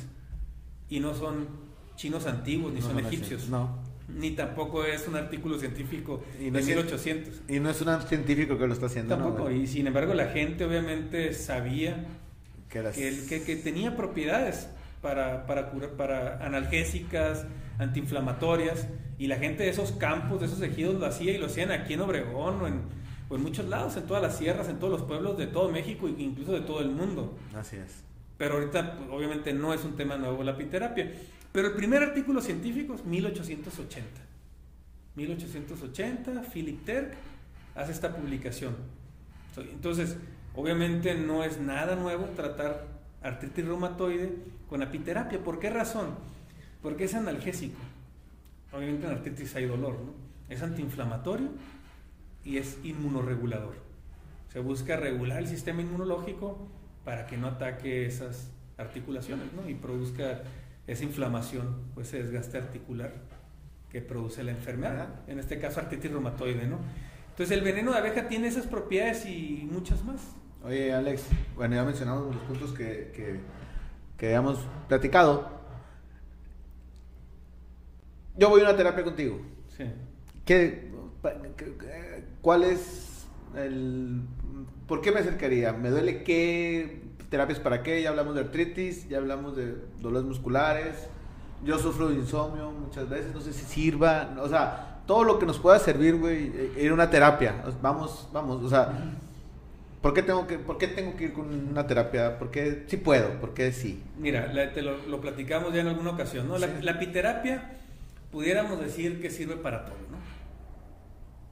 [0.89, 1.47] Y no son
[1.95, 3.49] chinos antiguos, ni No son egipcios.
[3.49, 3.79] No.
[4.09, 7.41] Ni tampoco es un artículo científico Y de no cien- 1800.
[7.49, 9.51] Y no es un científico que lo está haciendo, Tampoco.
[9.51, 12.05] Y sin embargo, la gente obviamente sabía
[12.69, 14.69] Que las- que, el- que, que tenía propiedades
[15.01, 17.45] para, para, curar, para analgésicas,
[17.79, 18.87] antiinflamatorias,
[19.19, 21.93] y la gente de esos campos, de esos ejidos lo hacía y lo hacían aquí
[21.93, 22.81] en Obregón o en,
[23.29, 26.07] o en muchos lados, en todas las sierras, en todos los pueblos de todo México
[26.07, 27.37] e incluso de todo el mundo.
[27.55, 28.03] Así es.
[28.37, 31.11] Pero ahorita pues, obviamente no es un tema nuevo la apiterapia.
[31.51, 34.21] Pero el primer artículo científico es 1880.
[35.15, 37.15] 1880, Philip Terk
[37.75, 38.75] hace esta publicación.
[39.57, 40.17] Entonces,
[40.55, 42.85] obviamente no es nada nuevo tratar
[43.23, 44.35] artritis reumatoide
[44.69, 45.39] con apiterapia.
[45.43, 46.09] ¿Por qué razón?
[46.83, 47.79] Porque es analgésico.
[48.71, 50.13] Obviamente en artritis hay dolor, ¿no?
[50.47, 51.49] Es antiinflamatorio
[52.47, 53.75] y es inmunoregulador.
[54.51, 56.67] Se busca regular el sistema inmunológico
[57.03, 59.69] para que no ataque esas articulaciones, ¿no?
[59.69, 60.41] Y produzca
[60.87, 63.13] esa inflamación, pues ese desgaste articular
[63.91, 66.77] que produce la enfermedad, en este caso artritis reumatoide, ¿no?
[67.31, 70.21] Entonces el veneno de abeja tiene esas propiedades y muchas más.
[70.63, 71.23] Oye, Alex,
[71.55, 73.39] bueno, ya mencionamos los puntos que, que,
[74.17, 75.49] que habíamos platicado.
[78.37, 79.39] Yo voy a una terapia contigo.
[79.75, 79.83] Sí.
[80.45, 80.86] ¿Qué, pa- qué- qué-
[82.41, 84.21] ¿Cuál es el...
[84.87, 85.73] ¿Por qué me acercaría?
[85.73, 87.01] ¿Me duele qué?
[87.29, 88.01] ¿Terapias para qué?
[88.01, 91.07] Ya hablamos de artritis, ya hablamos de dolores musculares.
[91.65, 94.35] Yo sufro de insomnio muchas veces, no sé si sirva.
[94.41, 97.63] O sea, todo lo que nos pueda servir, güey, eh, ir a una terapia.
[97.81, 98.93] Vamos, vamos, o sea...
[100.01, 102.37] ¿Por qué, tengo que, ¿Por qué tengo que ir con una terapia?
[102.37, 103.29] ¿Por qué sí puedo?
[103.41, 104.01] ¿Por qué sí?
[104.19, 106.57] Mira, la- te lo, lo platicamos ya en alguna ocasión, ¿no?
[106.59, 106.73] La, Sí.
[106.81, 107.71] la apiterapia
[108.31, 109.95] pudiéramos decir que sirve para todo.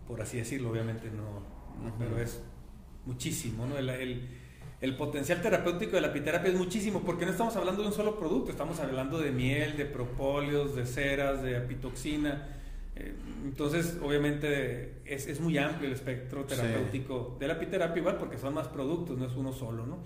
[0.08, 1.41] Por así decirlo, obviamente no,
[1.97, 2.41] pero es
[3.06, 3.78] muchísimo, ¿no?
[3.78, 4.28] El, el-
[4.82, 8.20] el potencial terapéutico de la apiterapia es muchísimo, porque no estamos hablando de un solo
[8.20, 12.49] producto, estamos hablando de miel, de propóleos, de ceras, de apitoxina.
[12.95, 13.14] Eh,
[13.45, 16.56] Entonces, obviamente, es, es muy amplio el espectro Sí.
[16.56, 19.97] terapéutico de la apiterapia, igual porque son más productos, no es uno solo, ¿no?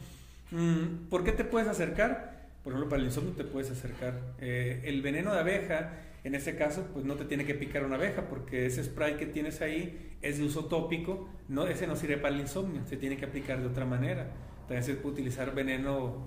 [0.52, 2.48] Mm, ¿Por qué te puedes acercar?
[2.64, 4.20] Por ejemplo, para el insomnio te puedes acercar.
[4.40, 5.94] Eh, el veneno de abeja,
[6.24, 9.26] en este caso, pues no te tiene que picar una abeja, porque ese spray que
[9.26, 13.18] tienes ahí es de uso tópico, no, ese no sirve para el insomnio, se tiene
[13.18, 14.28] que aplicar de otra manera.
[14.68, 16.26] También se puede utilizar veneno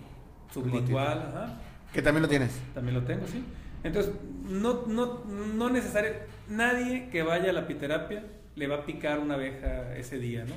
[0.52, 1.60] sublingual, ajá.
[1.92, 2.58] Que también lo tienes.
[2.74, 3.44] También lo tengo, sí.
[3.84, 4.12] Entonces,
[4.48, 6.12] no, no, no necesario,
[6.48, 8.24] nadie que vaya a la apiterapia
[8.54, 10.54] le va a picar una abeja ese día, ¿no?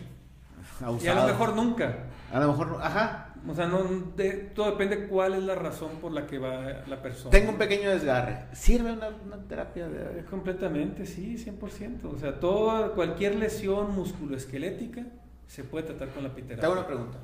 [0.82, 1.22] Y a Abusado.
[1.22, 1.98] lo mejor nunca.
[2.32, 3.35] A lo mejor, ajá.
[3.48, 3.84] O sea, no,
[4.16, 7.30] de- todo depende cuál es la razón por la que va la persona.
[7.32, 8.46] Tengo un pequeño desgarre.
[8.54, 10.26] ¿Sirve una, una terapia de Eh?
[10.30, 12.06] Completamente, sí, 100%.
[12.14, 15.04] O sea, toda, cualquier lesión musculoesquelética
[15.48, 16.66] se puede tratar con la Te piterapia.
[16.66, 17.18] hago una pregunta.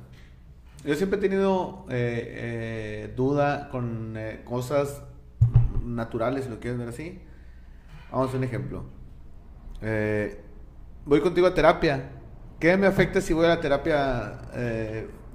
[0.84, 5.02] Yo siempre he tenido eh, eh, duda con eh, cosas
[5.84, 7.20] naturales, si lo quieres ver así.
[8.10, 8.84] Vamos a hacer un ejemplo.
[11.04, 12.10] Voy contigo a terapia.
[12.60, 14.40] ¿Qué me afecta si voy a la terapia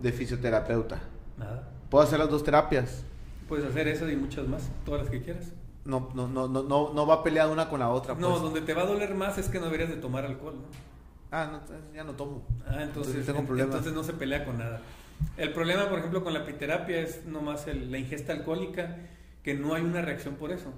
[0.01, 0.99] de fisioterapeuta?
[1.37, 1.69] Nada.
[1.89, 3.03] ¿Puedo hacer las dos terapias?
[3.47, 5.51] Puedes hacer eso y muchas más, todas las que quieras.
[5.85, 8.13] No, no, no, no, no, no va peleada una con la otra.
[8.15, 8.41] No, pues.
[8.41, 10.67] donde te va a doler más es que no deberías de tomar alcohol, ¿no?
[11.31, 12.43] Ah, no, ya no tomo.
[12.65, 13.75] Ah, entonces, Entonces tengo en- problemas.
[13.75, 14.81] entonces no se pelea con nada.
[15.37, 18.97] El problema, por ejemplo, con la piterapia es nomás el- la ingesta alcohólica,
[19.43, 20.73] que no hay una reacción por eso.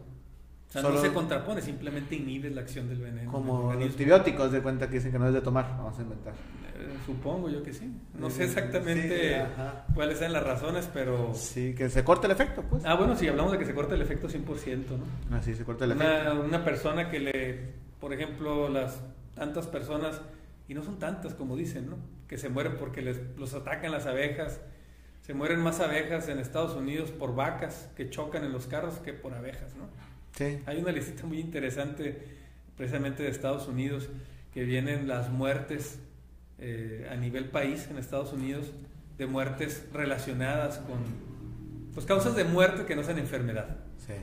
[0.70, 3.32] O sea, Solo- no se contrapone, simplemente inhibes la acción del veneno.
[3.32, 5.66] Como los antibióticos, de cuenta que dicen que no es de tomar.
[5.78, 6.34] Vamos a inventar.
[6.34, 7.92] Eh, supongo yo que sí.
[8.14, 9.64] No Sí, sé exactamente sí,
[9.96, 11.34] cuáles sean las razones, pero...
[11.34, 12.86] Sí, que se corte el efecto, pues.
[12.86, 14.86] Ah, bueno, si hablamos de que se corta el efecto 100%,
[15.30, 15.36] ¿no?
[15.36, 16.32] Así se corta el efecto.
[16.34, 19.02] Una, una persona que le, por ejemplo, las
[19.34, 20.22] tantas personas,
[20.68, 21.98] y no son tantas como dicen, ¿no?
[22.28, 24.62] Que se mueren porque les, los atacan las abejas.
[25.22, 29.14] Se mueren más abejas en Estados Unidos por vacas que chocan en los carros que
[29.14, 29.86] por abejas, ¿no?
[30.36, 30.60] Sí.
[30.66, 32.18] Hay una lista muy interesante
[32.78, 34.10] precisamente de Estados Unidos
[34.54, 36.00] que vienen las muertes
[36.60, 38.72] eh, a nivel país en Estados Unidos
[39.18, 40.98] de muertes relacionadas con
[41.94, 44.14] pues causas de muerte que no sean enfermedad Sí.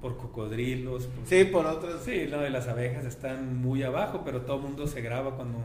[0.00, 2.02] por cocodrilos por- Sí, por otros.
[2.04, 5.58] sí no, y las abejas están muy abajo pero todo el mundo se graba cuando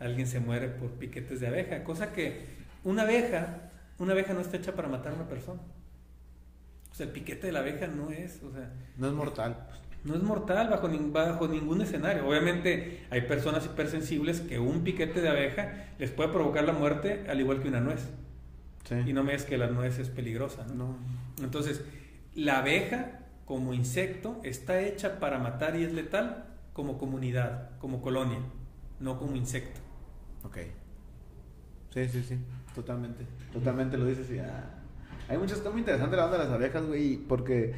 [0.00, 2.40] alguien se muere por piquetes de abeja cosa que
[2.84, 5.60] una abeja una abeja no está hecha para matar a una persona
[7.02, 9.56] sea el piquete de la abeja no es o sea No es mortal.
[10.04, 12.26] no es mortal bajo, nin- bajo ningún escenario.
[12.28, 17.40] Obviamente hay personas hipersensibles que un piquete de abeja les puede provocar la muerte al
[17.40, 18.08] igual que una nuez.
[18.84, 18.96] Sí.
[19.06, 20.66] Y no me digas que la nuez es peligrosa.
[20.66, 20.74] ¿no?
[21.38, 21.44] No.
[21.44, 21.82] Entonces,
[22.34, 28.38] la abeja como insecto está hecha para matar y es letal como comunidad, como colonia,
[28.98, 29.80] no como insecto.
[30.42, 30.58] Ok.
[31.94, 32.38] Sí, sí, sí.
[32.74, 33.24] Totalmente.
[33.52, 34.81] Totalmente lo dices y ah.
[35.28, 37.74] Hay muchas cosas muy interesantes la onda de las abejas, güey, porque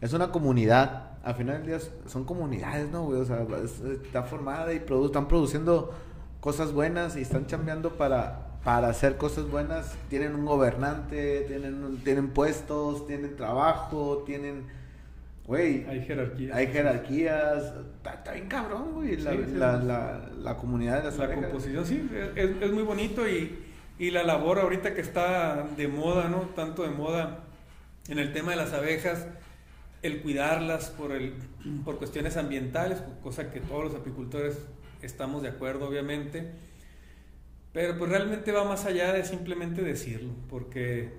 [0.00, 1.10] es una comunidad.
[1.22, 3.20] Al final del día son comunidades, ¿no, güey?
[3.20, 5.94] O sea, es- está formada y produ- están produciendo
[6.40, 9.94] cosas buenas y están chambeando para, para hacer cosas buenas.
[10.08, 14.66] Tienen un gobernante, tienen, un- tienen puestos, tienen trabajo, tienen...
[15.46, 16.54] Güey, Hay jerarquía.
[16.54, 17.64] hay jerarquías.
[17.96, 19.16] Está, está bien cabrón, güey.
[19.16, 19.52] La, Sí, sí.
[19.56, 21.44] la, la, la comunidad de las La abejas.
[21.46, 23.58] composición, sí, es, es muy bonito y,
[23.98, 26.40] y la labor ahorita que está de moda, ¿no?
[26.54, 27.44] Tanto de moda
[28.08, 29.26] en el tema de las abejas,
[30.02, 31.34] el cuidarlas por, el,
[31.84, 34.58] por cuestiones ambientales, cosa que todos los apicultores
[35.02, 36.52] estamos de acuerdo, obviamente.
[37.72, 41.12] Pero pues realmente va más allá de simplemente decirlo, porque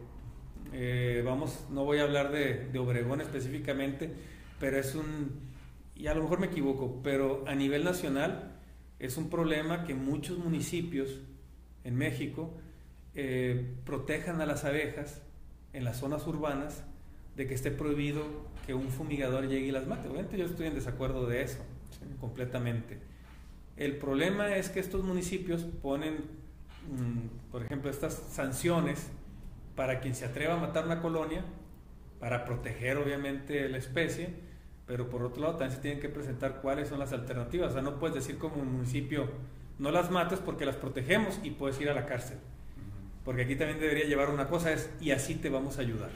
[0.71, 4.11] eh, vamos, no voy a hablar de, de Obregón específicamente,
[4.59, 5.31] pero es un,
[5.95, 8.59] y a lo mejor me equivoco, pero a nivel nacional
[8.99, 11.21] es un problema que muchos municipios
[11.83, 12.53] en México
[13.15, 15.21] eh, protejan a las abejas
[15.73, 16.83] en las zonas urbanas
[17.35, 18.23] de que esté prohibido
[18.65, 20.07] que un fumigador llegue y las mate.
[20.07, 21.59] Obviamente yo estoy en desacuerdo de eso,
[22.19, 22.99] completamente.
[23.75, 26.15] El problema es que estos municipios ponen,
[26.89, 29.09] mm, por ejemplo, estas sanciones
[29.75, 31.43] para quien se atreva a matar una colonia,
[32.19, 34.29] para proteger obviamente la especie,
[34.85, 37.71] pero por otro lado también se tienen que presentar cuáles son las alternativas.
[37.71, 39.27] O sea, no puedes decir como un municipio,
[39.79, 42.37] no las mates porque las protegemos y puedes ir a la cárcel.
[43.25, 46.11] Porque aquí también debería llevar una cosa, es y así te vamos a ayudar.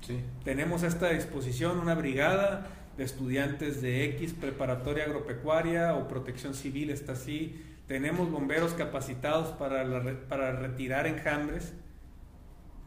[0.00, 0.20] Sí.
[0.44, 2.66] Tenemos a esta disposición una brigada
[2.96, 7.62] de estudiantes de X, preparatoria agropecuaria o protección civil, está así.
[7.86, 11.74] Tenemos bomberos capacitados para, la para retirar enjambres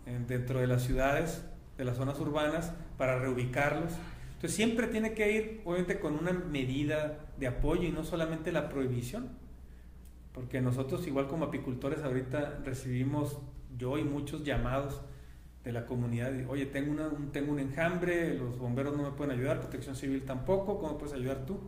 [0.06, 1.44] en- dentro de las ciudades,
[1.78, 3.92] de las zonas urbanas, para reubicarlos.
[4.36, 8.70] Entonces siempre tiene que ir, obviamente, con una medida de apoyo y no solamente la
[8.70, 9.30] prohibición.
[10.34, 13.40] Porque nosotros, igual como apicultores, ahorita recibimos,
[13.78, 15.02] yo y muchos llamados
[15.64, 19.38] de la comunidad, oye, tengo, una, un, tengo un enjambre, los bomberos no me pueden
[19.38, 21.60] ayudar, protección civil tampoco, ¿cómo puedes ayudar tú?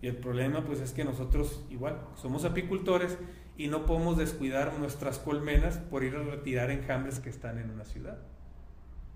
[0.00, 3.16] Y el problema pues es que nosotros igual somos apicultores
[3.56, 7.84] y no podemos descuidar nuestras colmenas por ir a retirar enjambres que están en una
[7.84, 8.18] ciudad,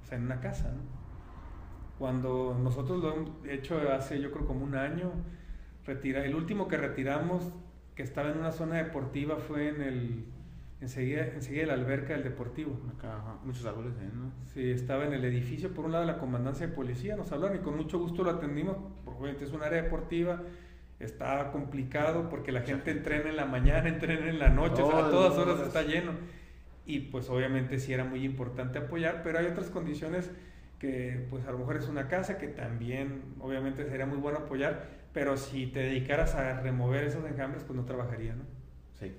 [0.05, 1.07] o sea, en una casa, ¿no?
[1.99, 5.12] Cuando nosotros lo hemos hecho hace yo creo como un año,
[5.85, 7.53] retira, el último que retiramos
[7.97, 10.24] que estaba en una zona deportiva fue en el
[10.80, 12.78] enseguida, enseguida de la alberca del deportivo.
[12.97, 14.11] Acá, ajá, muchos árboles, ¿eh?
[14.14, 14.30] ¿no?
[14.53, 17.57] Sí, estaba en el edificio, por un lado de la comandancia de policía, nos hablaron
[17.57, 20.42] y con mucho gusto lo atendimos, porque obviamente es un área deportiva,
[21.01, 25.07] está complicado porque la gente entrena en la mañana, entrena en la noche, o sea,
[25.07, 25.61] a Todas horas.
[25.61, 26.12] está lleno.
[26.84, 30.30] y pues obviamente sí era muy importante apoyar, pero hay otras condiciones
[30.78, 34.86] que pues a lo mejor es una casa que también obviamente sería muy bueno apoyar,
[35.17, 38.45] pero si te dedicaras a remover esos enjambres pues no trabajaría, ¿no?
[39.01, 39.14] Sí.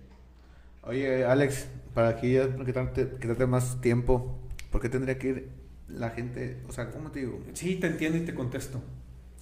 [0.84, 4.39] Oye, Alex, para que ya quitarte, quitarte más tiempo,
[4.70, 5.50] ¿por qué tendría que ir
[5.88, 7.41] la gente, o sea, ¿cómo te digo?
[7.54, 8.80] Sí, te entiendo y te contesto.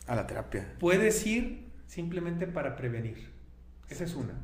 [0.08, 0.76] A la terapia.
[0.80, 3.34] Puedes ir simplemente para prevenir.
[3.89, 4.36] Esa es una.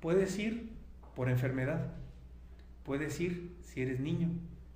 [0.00, 0.70] Puedes ir
[1.14, 1.92] por enfermedad.
[2.84, 4.30] Puedes ir si eres niño.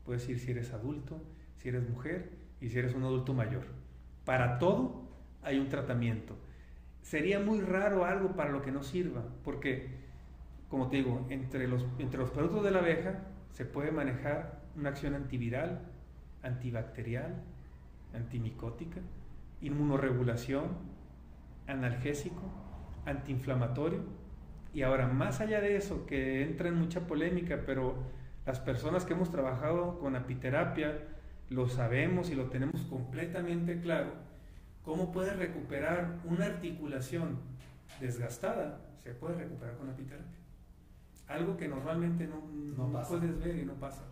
[0.04, 1.18] Puedes ir si eres adulto,
[1.56, 2.28] si eres mujer
[2.60, 3.64] y si eres un adulto mayor.
[4.26, 5.08] Para todo
[5.42, 6.36] hay un tratamiento.
[7.08, 9.88] Sería muy raro algo para lo que no sirva, porque,
[10.68, 14.90] como te digo, entre los, entre los productos de la abeja se puede manejar una
[14.90, 15.86] acción antiviral,
[16.42, 17.42] antibacterial,
[18.12, 19.00] antimicótica,
[19.62, 20.66] inmunoregulación,
[21.66, 22.42] analgésico,
[23.06, 24.00] antiinflamatorio.
[24.74, 27.94] Y ahora, más allá de eso, que entra en mucha polémica, pero
[28.44, 30.98] las personas que hemos trabajado con apiterapia
[31.48, 34.27] lo sabemos y lo tenemos completamente claro,
[34.88, 37.38] cómo puede recuperar una articulación
[38.00, 40.38] desgastada, se puede recuperar con apiterapia.
[41.26, 42.40] Algo que normalmente no,
[42.74, 44.04] No no puedes ver y no pasa.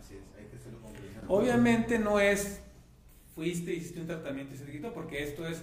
[0.00, 1.26] Así es, hay que hacerlo con cuidado.
[1.28, 2.62] Obviamente no es
[3.34, 5.62] fuiste, hiciste un tratamiento y se te quitó, porque esto es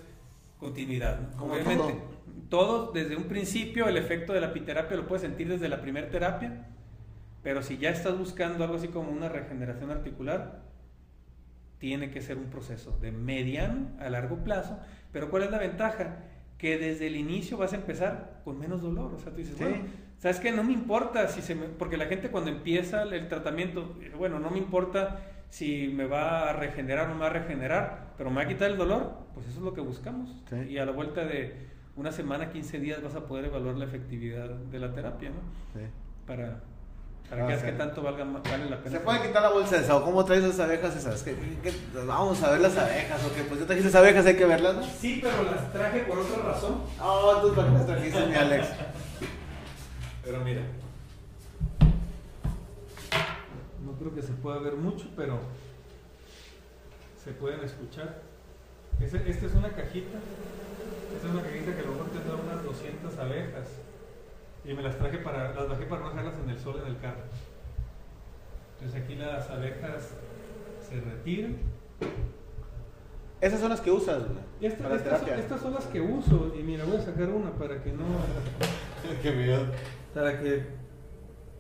[0.59, 1.20] continuidad.
[1.20, 1.36] ¿no?
[1.36, 1.95] Como Obviamente,
[2.49, 6.11] todo desde un principio, el efecto de la apiterapia lo puedes sentir desde la primera
[6.11, 6.67] terapia,
[7.41, 10.68] pero si ya estás buscando algo así como una regeneración articular,
[11.80, 14.80] tiene que ser un proceso de mediano a largo plazo.
[15.11, 16.17] Pero ¿cuál es la ventaja?
[16.57, 19.13] Que desde el inicio vas a empezar con menos dolor.
[19.13, 19.63] O sea, tú dices, Sí.
[19.63, 19.77] bueno,
[20.17, 20.51] ¿sabes qué?
[20.51, 21.65] No me importa si se me...
[21.67, 26.53] Porque la gente cuando empieza el tratamiento, bueno, no me importa si me va a
[26.53, 29.47] regenerar o no me va a regenerar, pero me va a quitar el dolor, pues
[29.47, 30.36] eso es lo que buscamos.
[30.49, 30.55] Sí.
[30.69, 34.47] Y a la vuelta de una semana, 15 días vas a poder evaluar la efectividad
[34.49, 35.39] de la terapia, ¿no?
[35.73, 35.86] Sí.
[36.27, 36.61] Para,
[37.30, 37.65] para Ah, que veas sí.
[37.67, 38.97] qué tanto valga, vale la pena.
[38.97, 40.03] Se puede quitar la bolsa de sao.
[40.03, 41.21] ¿Cómo traes las abejas esas?
[41.23, 41.73] ¿Qué- qué-
[42.05, 43.23] Vamos a ver las abejas.
[43.23, 43.43] ¿o qué?
[43.43, 44.84] Pues yo trajiste esas abejas, hay que verlas, ¿no?
[44.84, 46.82] Sí, pero las traje por otra razón.
[46.99, 48.67] Oh, tú para qué las trajiste, mi Alex.
[50.23, 50.61] Pero mira.
[53.86, 55.39] No creo que se pueda ver mucho, pero
[57.23, 58.21] se pueden escuchar.
[58.99, 60.17] Esta es una cajita.
[61.15, 63.67] Esta es una cajita que a lo mejor tendrá unas 200 abejas.
[64.66, 66.99] Y me las traje para, las bajé para no dejarlas en el sol en el
[66.99, 67.22] carro.
[68.80, 70.10] Entonces aquí las abejas
[70.88, 71.57] se retiran.
[73.41, 74.39] Esas son las que usas, güey.
[74.60, 76.53] Y esta- para estas, son, estas son las que uso.
[76.60, 78.03] Y mira, voy a sacar una para que no.
[79.24, 79.66] Qué miedo.
[80.14, 80.66] Para que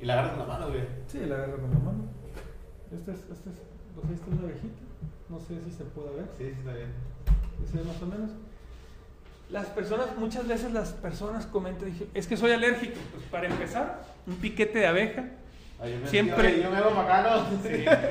[0.01, 0.81] Y la agarras con la mano, güey.
[1.07, 2.03] Sí, la agarro con la mano.
[2.91, 3.57] Esta es, esta es,
[3.97, 4.79] o sea, esta es una abejita.
[5.29, 6.25] No sé si se puede ver.
[6.37, 6.89] Sí, sí, está bien.
[7.71, 8.31] ¿Se ve más o menos?
[9.49, 12.99] Las personas, muchas veces las personas comentan, es que soy alérgico.
[13.11, 15.25] Pues para empezar, un piquete de abeja,
[15.81, 17.45] Ay, yo me- Siempre- Yo, yo me veo bacano.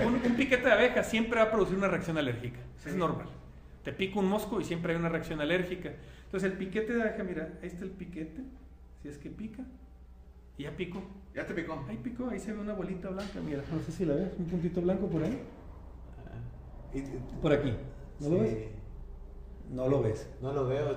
[0.07, 2.59] un, un piquete de abeja siempre va a producir una reacción alérgica.
[2.87, 3.29] Es normal.
[3.85, 5.93] Te pica un mosco y siempre hay una reacción alérgica.
[6.25, 8.41] Entonces el piquete de abeja, mira, ahí está el piquete,
[9.03, 9.63] si es que pica,
[10.57, 11.03] y ya picó.
[11.35, 11.85] Ya te picó.
[11.89, 14.47] Ahí picó, ahí se ve una bolita blanca, mira, no sé si la ves, un
[14.47, 15.39] puntito blanco por ahí.
[16.95, 17.03] Y-
[17.43, 17.75] Por aquí.
[18.21, 18.43] ¿No lo sí.
[18.45, 18.57] ves?
[19.71, 20.29] No lo ves.
[20.41, 20.97] No lo veo.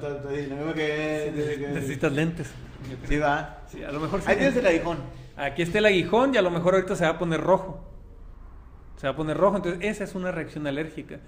[0.74, 1.70] Que.
[1.74, 2.52] Necesitas lentes.
[3.08, 3.64] Sí, va.
[3.68, 4.28] Sí, a lo mejor sí.
[4.30, 4.98] Ahí tienes el aguijón.
[5.36, 7.88] Aquí está el aguijón y a lo mejor ahorita se va a poner rojo.
[8.98, 11.20] Se va a poner rojo, entonces esa es una reacción alérgica.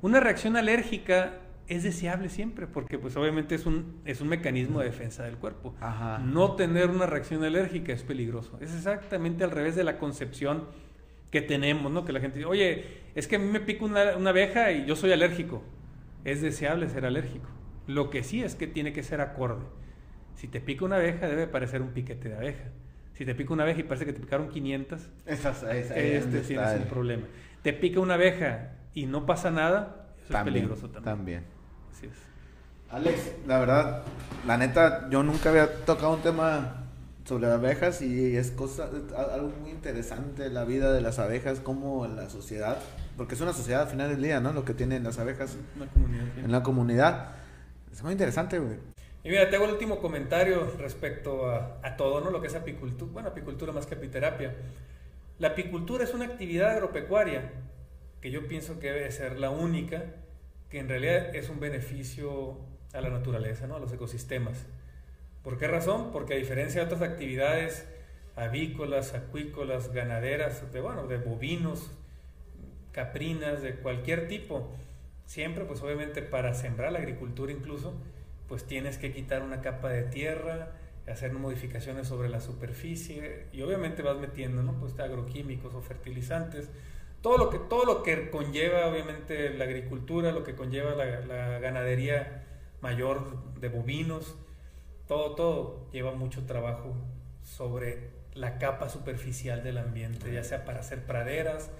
[0.00, 4.86] Una reacción alérgica es deseable siempre porque pues obviamente es un, es un mecanismo de
[4.86, 5.74] defensa del cuerpo.
[5.80, 6.18] Ajá.
[6.18, 8.58] No tener una reacción alérgica es peligroso.
[8.60, 10.64] Es exactamente al revés de la concepción
[11.30, 12.04] que tenemos, ¿no?
[12.06, 12.84] Que la gente dice, oye,
[13.14, 15.62] es que a mí me pica una, una abeja y yo soy alérgico.
[16.24, 17.48] Es deseable ser alérgico.
[17.86, 19.64] Lo que sí es que tiene que ser acorde.
[20.34, 22.64] Si te pica una abeja, debe parecer un piquete de abeja.
[23.14, 26.50] Si te pica una abeja y parece que te picaron 500, Esas, ahí este tienes
[26.50, 27.26] está un problema.
[27.62, 31.04] Te pica una abeja y no pasa nada, eso También, es peligroso también.
[31.04, 31.44] También.
[31.90, 32.12] Así es.
[32.90, 34.02] Alex, la verdad,
[34.46, 36.84] la neta, yo nunca había tocado un tema
[37.24, 42.06] sobre abejas y es cosa, es algo muy interesante la vida de las abejas, como
[42.06, 42.78] la sociedad,
[43.18, 44.52] porque es una sociedad al final del día, ¿no?
[44.54, 46.24] Lo que tienen las abejas Una comunidad.
[46.34, 46.40] sí.
[46.40, 47.32] en la comunidad.
[47.92, 48.78] Es muy interesante, güey.
[49.24, 52.30] Y mira, te hago el último comentario respecto a, a todo, ¿no?
[52.30, 54.54] Lo que es apicultura, bueno, apicultura más que apiterapia.
[55.38, 57.52] La apicultura es una actividad agropecuaria
[58.20, 60.04] que yo pienso que debe ser la única
[60.70, 62.58] que en realidad es un beneficio
[62.92, 63.76] a la naturaleza, ¿no?
[63.76, 64.66] A los ecosistemas.
[65.42, 66.12] ¿Por qué razón?
[66.12, 67.86] Porque a diferencia de otras actividades
[68.36, 71.90] avícolas, acuícolas, ganaderas, de, bueno, de bovinos,
[72.98, 74.72] caprinas, de cualquier tipo,
[75.24, 77.94] siempre, pues obviamente para sembrar la agricultura incluso,
[78.48, 80.72] pues tienes que quitar una capa de tierra,
[81.06, 84.72] hacer modificaciones sobre la superficie y obviamente vas metiendo.
[84.80, 86.70] Pues agroquímicos o fertilizantes,
[87.22, 92.44] todo lo que todo lo que conlleva obviamente la agricultura, lo que conlleva la ganadería
[92.80, 94.34] mayor de bovinos,
[95.06, 96.96] todo todo lleva mucho trabajo
[97.44, 101.70] sobre la capa superficial del ambiente, ya sea para hacer praderas,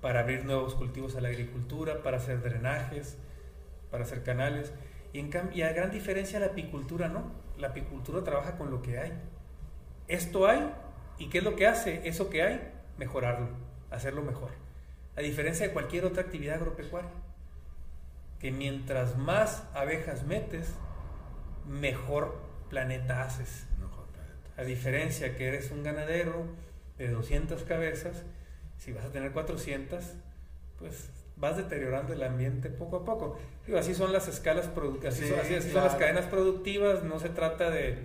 [0.00, 3.18] para abrir nuevos cultivos a la agricultura, para hacer drenajes,
[3.90, 4.72] para hacer canales.
[5.12, 7.32] Y, en y a gran diferencia la apicultura, ¿no?
[7.58, 9.12] La apicultura trabaja con lo que hay.
[10.08, 10.72] Esto hay,
[11.18, 12.08] ¿y qué es lo que hace?
[12.08, 12.60] Eso que hay,
[12.98, 13.48] mejorarlo,
[13.90, 14.50] hacerlo mejor.
[15.16, 17.10] A diferencia de cualquier otra actividad agropecuaria,
[18.38, 20.74] que mientras más abejas metes,
[21.68, 22.40] mejor
[22.70, 23.66] planeta haces.
[24.56, 26.44] A diferencia que eres un ganadero
[26.98, 28.24] de 200 cabezas,
[28.80, 30.02] si vas a tener 400,
[30.78, 33.38] pues vas deteriorando el ambiente poco a poco.
[33.66, 37.18] Digo, así son las escalas productivas, así, Sí, son, así- son las cadenas productivas, no
[37.20, 37.98] se trata de,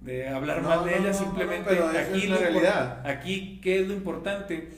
[0.00, 3.06] de hablar No, mal de no, ellas, no, simplemente aquí, es la realidad.
[3.06, 4.68] aquí, ¿qué es lo importante?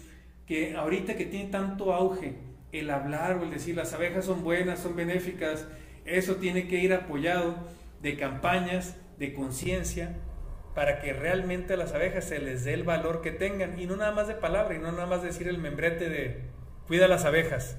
[0.46, 2.34] Que ahorita que tiene tanto auge
[2.70, 5.66] el hablar o el decir las abejas son buenas, son benéficas,
[6.04, 7.56] eso tiene que ir apoyado
[8.00, 10.14] de campañas, de conciencia,
[10.76, 13.96] para que realmente a las abejas se les dé el valor que tengan y no
[13.96, 16.42] nada más de palabra y no nada más decir el membrete de
[16.86, 17.78] cuida las abejas.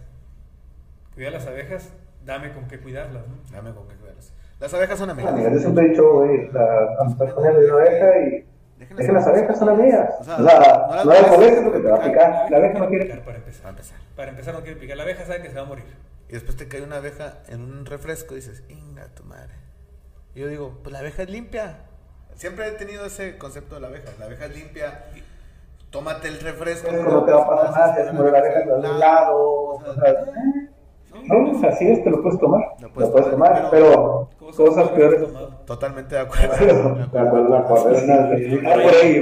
[1.14, 1.94] Cuida las abejas,
[2.26, 3.36] dame con qué cuidarlas, ¿no?
[3.52, 4.34] Dame con qué cuidarlas.
[4.60, 5.54] Las abejas son Amigas, amigas.
[5.54, 8.46] yo siempre he dicho, güey, la- estás poniendo una abeja y
[8.80, 10.10] Déjenlas- dejen las abejas, son amigas.
[10.18, 10.44] O O sea, sea,
[10.88, 12.52] no las no la molestes porque te va a picar.
[12.52, 13.06] La abeja no quiere.
[13.06, 13.62] picar para empezar.
[13.62, 13.98] Para empezar.
[14.16, 14.98] Para empezar no quiere picar.
[14.98, 15.86] La abeja sabe que se va a morir.
[16.30, 19.54] Y después te cae una abeja en un refresco y dices, inga tu madre.
[20.36, 21.78] Y yo digo, pues la abeja es limpia.
[22.38, 24.10] Siempre he tenido ese concepto de la abeja.
[24.20, 25.04] La abeja es limpia.
[25.90, 26.88] Tómate el refresco.
[26.90, 29.38] Esto no te va a pasar nada, te muere la abeja de un lado.
[29.42, 30.16] O sea, eh,
[31.24, 32.62] no, pues así es, te lo puedes tomar.
[32.80, 35.22] Lo Lo puedes tomar, tomar, pero cosas peores.
[35.66, 36.96] Totalmente de acuerdo.
[37.12, 37.90] De acuerdo, de acuerdo.
[37.92, 39.20] Es una- Ah, por ahí,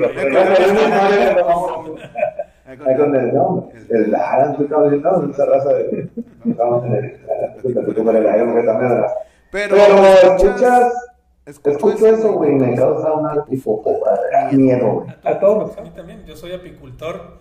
[3.34, 6.09] no, el Lara, tú estabas diciendo, no, esa raza de.
[6.45, 6.66] Era-
[9.51, 10.03] Pero, Pero
[10.36, 10.93] escuchas.
[11.46, 13.84] Escucho Escucho eso, güey, me causa una tipo
[14.52, 15.08] miedo, güey.
[15.24, 15.78] A todos.
[15.78, 17.38] A mí también, yo soy apicultor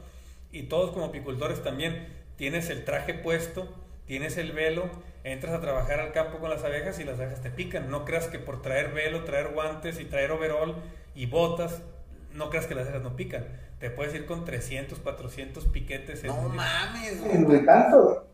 [0.53, 2.07] y todos como apicultores también.
[2.37, 3.69] Tienes el traje puesto,
[4.07, 4.85] tienes el velo,
[5.23, 7.91] entras a trabajar al campo con las abejas y las abejas te pican.
[7.91, 10.75] No creas que por traer velo, traer guantes y traer overol
[11.15, 11.81] y botas,
[12.33, 13.47] no creas que las abejas no pican.
[13.79, 17.65] Te puedes ir con 300, 400 piquetes en, No mames, güey.
[17.65, 18.27] tanto.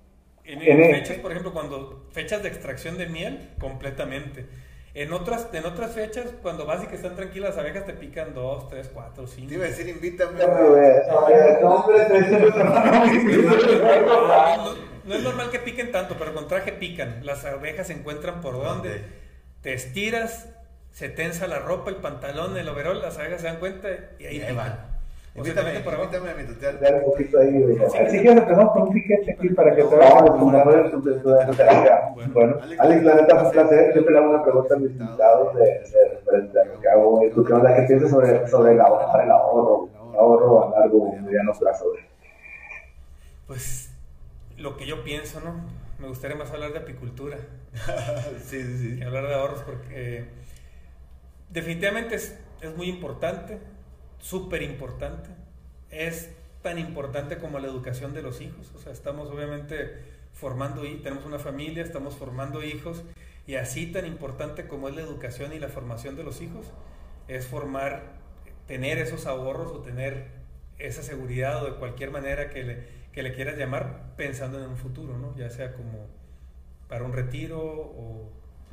[0.44, 4.46] en- En en el- fechas, por ejemplo, cuando fechas de extracción de miel, completamente.
[4.92, 8.34] En otras, en otras fechas, cuando vas y que están tranquilas, las abejas te pican
[8.34, 9.48] 2, 3, 4, 5.
[9.48, 10.40] Te iba a decir, invítame.
[10.40, 11.04] No, hombre,
[14.06, 14.74] No,
[15.04, 17.24] no es normal que piquen tanto, pero con traje pican.
[17.24, 19.04] Las abejas se encuentran por donde.
[19.62, 20.48] Te estiras,
[20.90, 23.88] se tensa la ropa, el pantalón, el overol, las abejas se dan cuenta
[24.18, 24.89] y ahí Y ahí van.
[25.34, 26.80] Invítame, invítame a mi tutorial.
[26.80, 27.76] Dar un poquito ahí, güey.
[27.88, 30.90] Si quieres empezamos con un piquete aquí para que te vayas con la red de
[30.90, 31.02] tu
[31.56, 32.14] terapia.
[32.32, 33.94] Bueno, Alex, la neta fue un placer.
[33.94, 35.80] Yo te le hago una pregunta a mis invitados de,
[36.14, 37.22] referente a lo que hago.
[37.34, 37.76] ¿Tú qué onda?
[37.76, 39.88] ¿Qué piensas sobre, sobre el ahorro, el ahorro?
[40.12, 41.84] El ahorro a largo y mediano plazo.
[43.46, 43.90] Pues
[44.56, 45.54] lo que yo pienso, ¿no?
[45.98, 47.36] Me gustaría más hablar de apicultura
[48.44, 49.02] sí, sí, que sí.
[49.02, 50.24] hablar de ahorros porque
[51.50, 53.58] definitivamente es, es muy importante,
[54.20, 55.30] súper importante.
[55.90, 56.30] Es
[56.62, 58.70] tan importante como la educación de los hijos.
[58.74, 59.98] O sea, estamos obviamente
[60.32, 63.02] formando, tenemos una familia, estamos formando hijos
[63.46, 66.66] y así tan importante como es la educación y la formación de los hijos,
[67.28, 68.02] es formar,
[68.66, 70.28] tener esos ahorros o tener
[70.78, 74.76] esa seguridad o de cualquier manera que le, que le quieras llamar pensando en un
[74.76, 75.36] futuro, ¿no?
[75.36, 76.06] Ya sea como
[76.88, 78.30] para un retiro o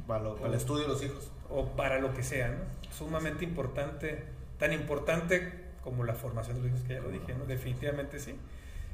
[0.08, 1.32] Para, lo- para el estudio de los hijos.
[1.50, 2.92] o para lo que sea, ¿no?
[2.92, 4.24] Sumamente importante,
[4.60, 5.54] tan importante
[5.84, 7.46] como la formación de los hijos, que ya lo dije, ¿no?
[7.46, 8.36] Definitivamente sí.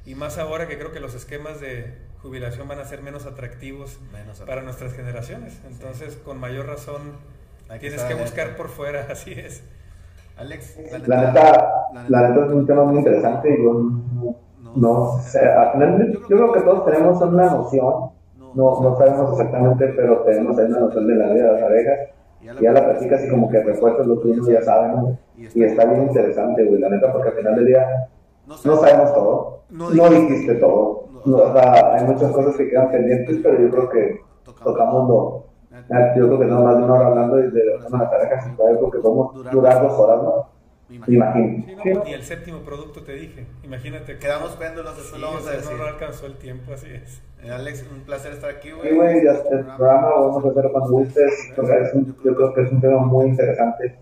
[0.05, 3.99] Y más ahora que creo que los esquemas de jubilación van a ser menos atractivos
[4.11, 5.59] Menos para nuestras generaciones.
[5.67, 7.13] Entonces, con mayor razón,
[7.69, 9.63] Hay que tienes que buscar por fuera, así es.
[10.37, 10.77] Alex,
[11.07, 16.51] La neta, la neta es un tema muy interesante y yo no, no yo creo
[16.51, 21.31] que todos tenemos una noción, no, no sabemos exactamente, pero tenemos una noción de la
[21.31, 21.99] vida de las abejas
[22.43, 25.17] y ya la platicas y como que refuerzas lo que uno ya sabe, ¿no?
[25.37, 28.07] Y está bien interesante, güey, la neta, porque al final del día
[28.47, 32.91] no sabemos todo, No no dijiste- todo, no, o sea, hay muchas cosas que quedan
[32.91, 34.21] pendientes, pero yo creo que
[34.63, 35.43] tocamos lo,
[36.15, 38.91] Yo creo que no más de una hora hablando y de las abejas, yo creo
[38.91, 40.49] que podemos durar dos horas, ¿no?
[41.07, 41.63] Imagino.
[41.65, 42.03] Sí, no.
[42.03, 43.47] Ni el séptimo producto te dije.
[43.63, 44.13] Imagínate.
[44.13, 45.75] que- Quedamos péndulos, después Sí, lo vamos a decir.
[45.77, 47.21] no alcanzó el tiempo, así es.
[47.45, 48.89] Eh, Alex, un placer estar aquí, güey.
[48.89, 52.35] Sí, güey, ya el programa lo vamos a hacer cuando gustes, porque es un- yo
[52.35, 53.97] creo que es un tema muy interesante.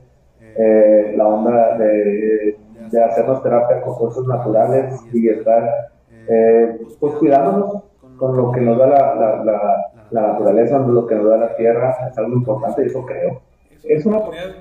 [0.54, 2.58] eh, la onda de,
[2.92, 5.92] de, hacernos terapia con cosas naturales y estar
[6.28, 7.84] eh, pues cuidándonos
[8.18, 11.56] con lo que nos da la, la, la, la naturaleza, lo que nos da la
[11.56, 13.42] tierra, es algo importante, eso creo.
[13.84, 14.56] Es una oportunidad,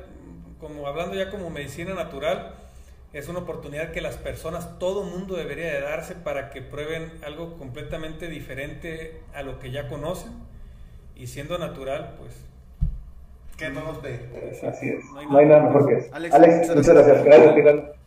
[0.61, 2.55] como hablando ya como medicina natural,
[3.13, 7.59] es una oportunidad que las personas, todo mundo debería de darse para que prueben algo
[7.59, 10.33] completamente diferente a lo que ya conocen
[11.17, 12.47] y siendo natural, pues...
[13.57, 14.19] Que no nos ve.
[14.67, 15.05] Así es.
[15.13, 16.15] No hay, nada mejor que eso.
[16.15, 16.35] Alex,
[16.75, 17.25] muchas gracias.
[17.25, 18.00] Gracias,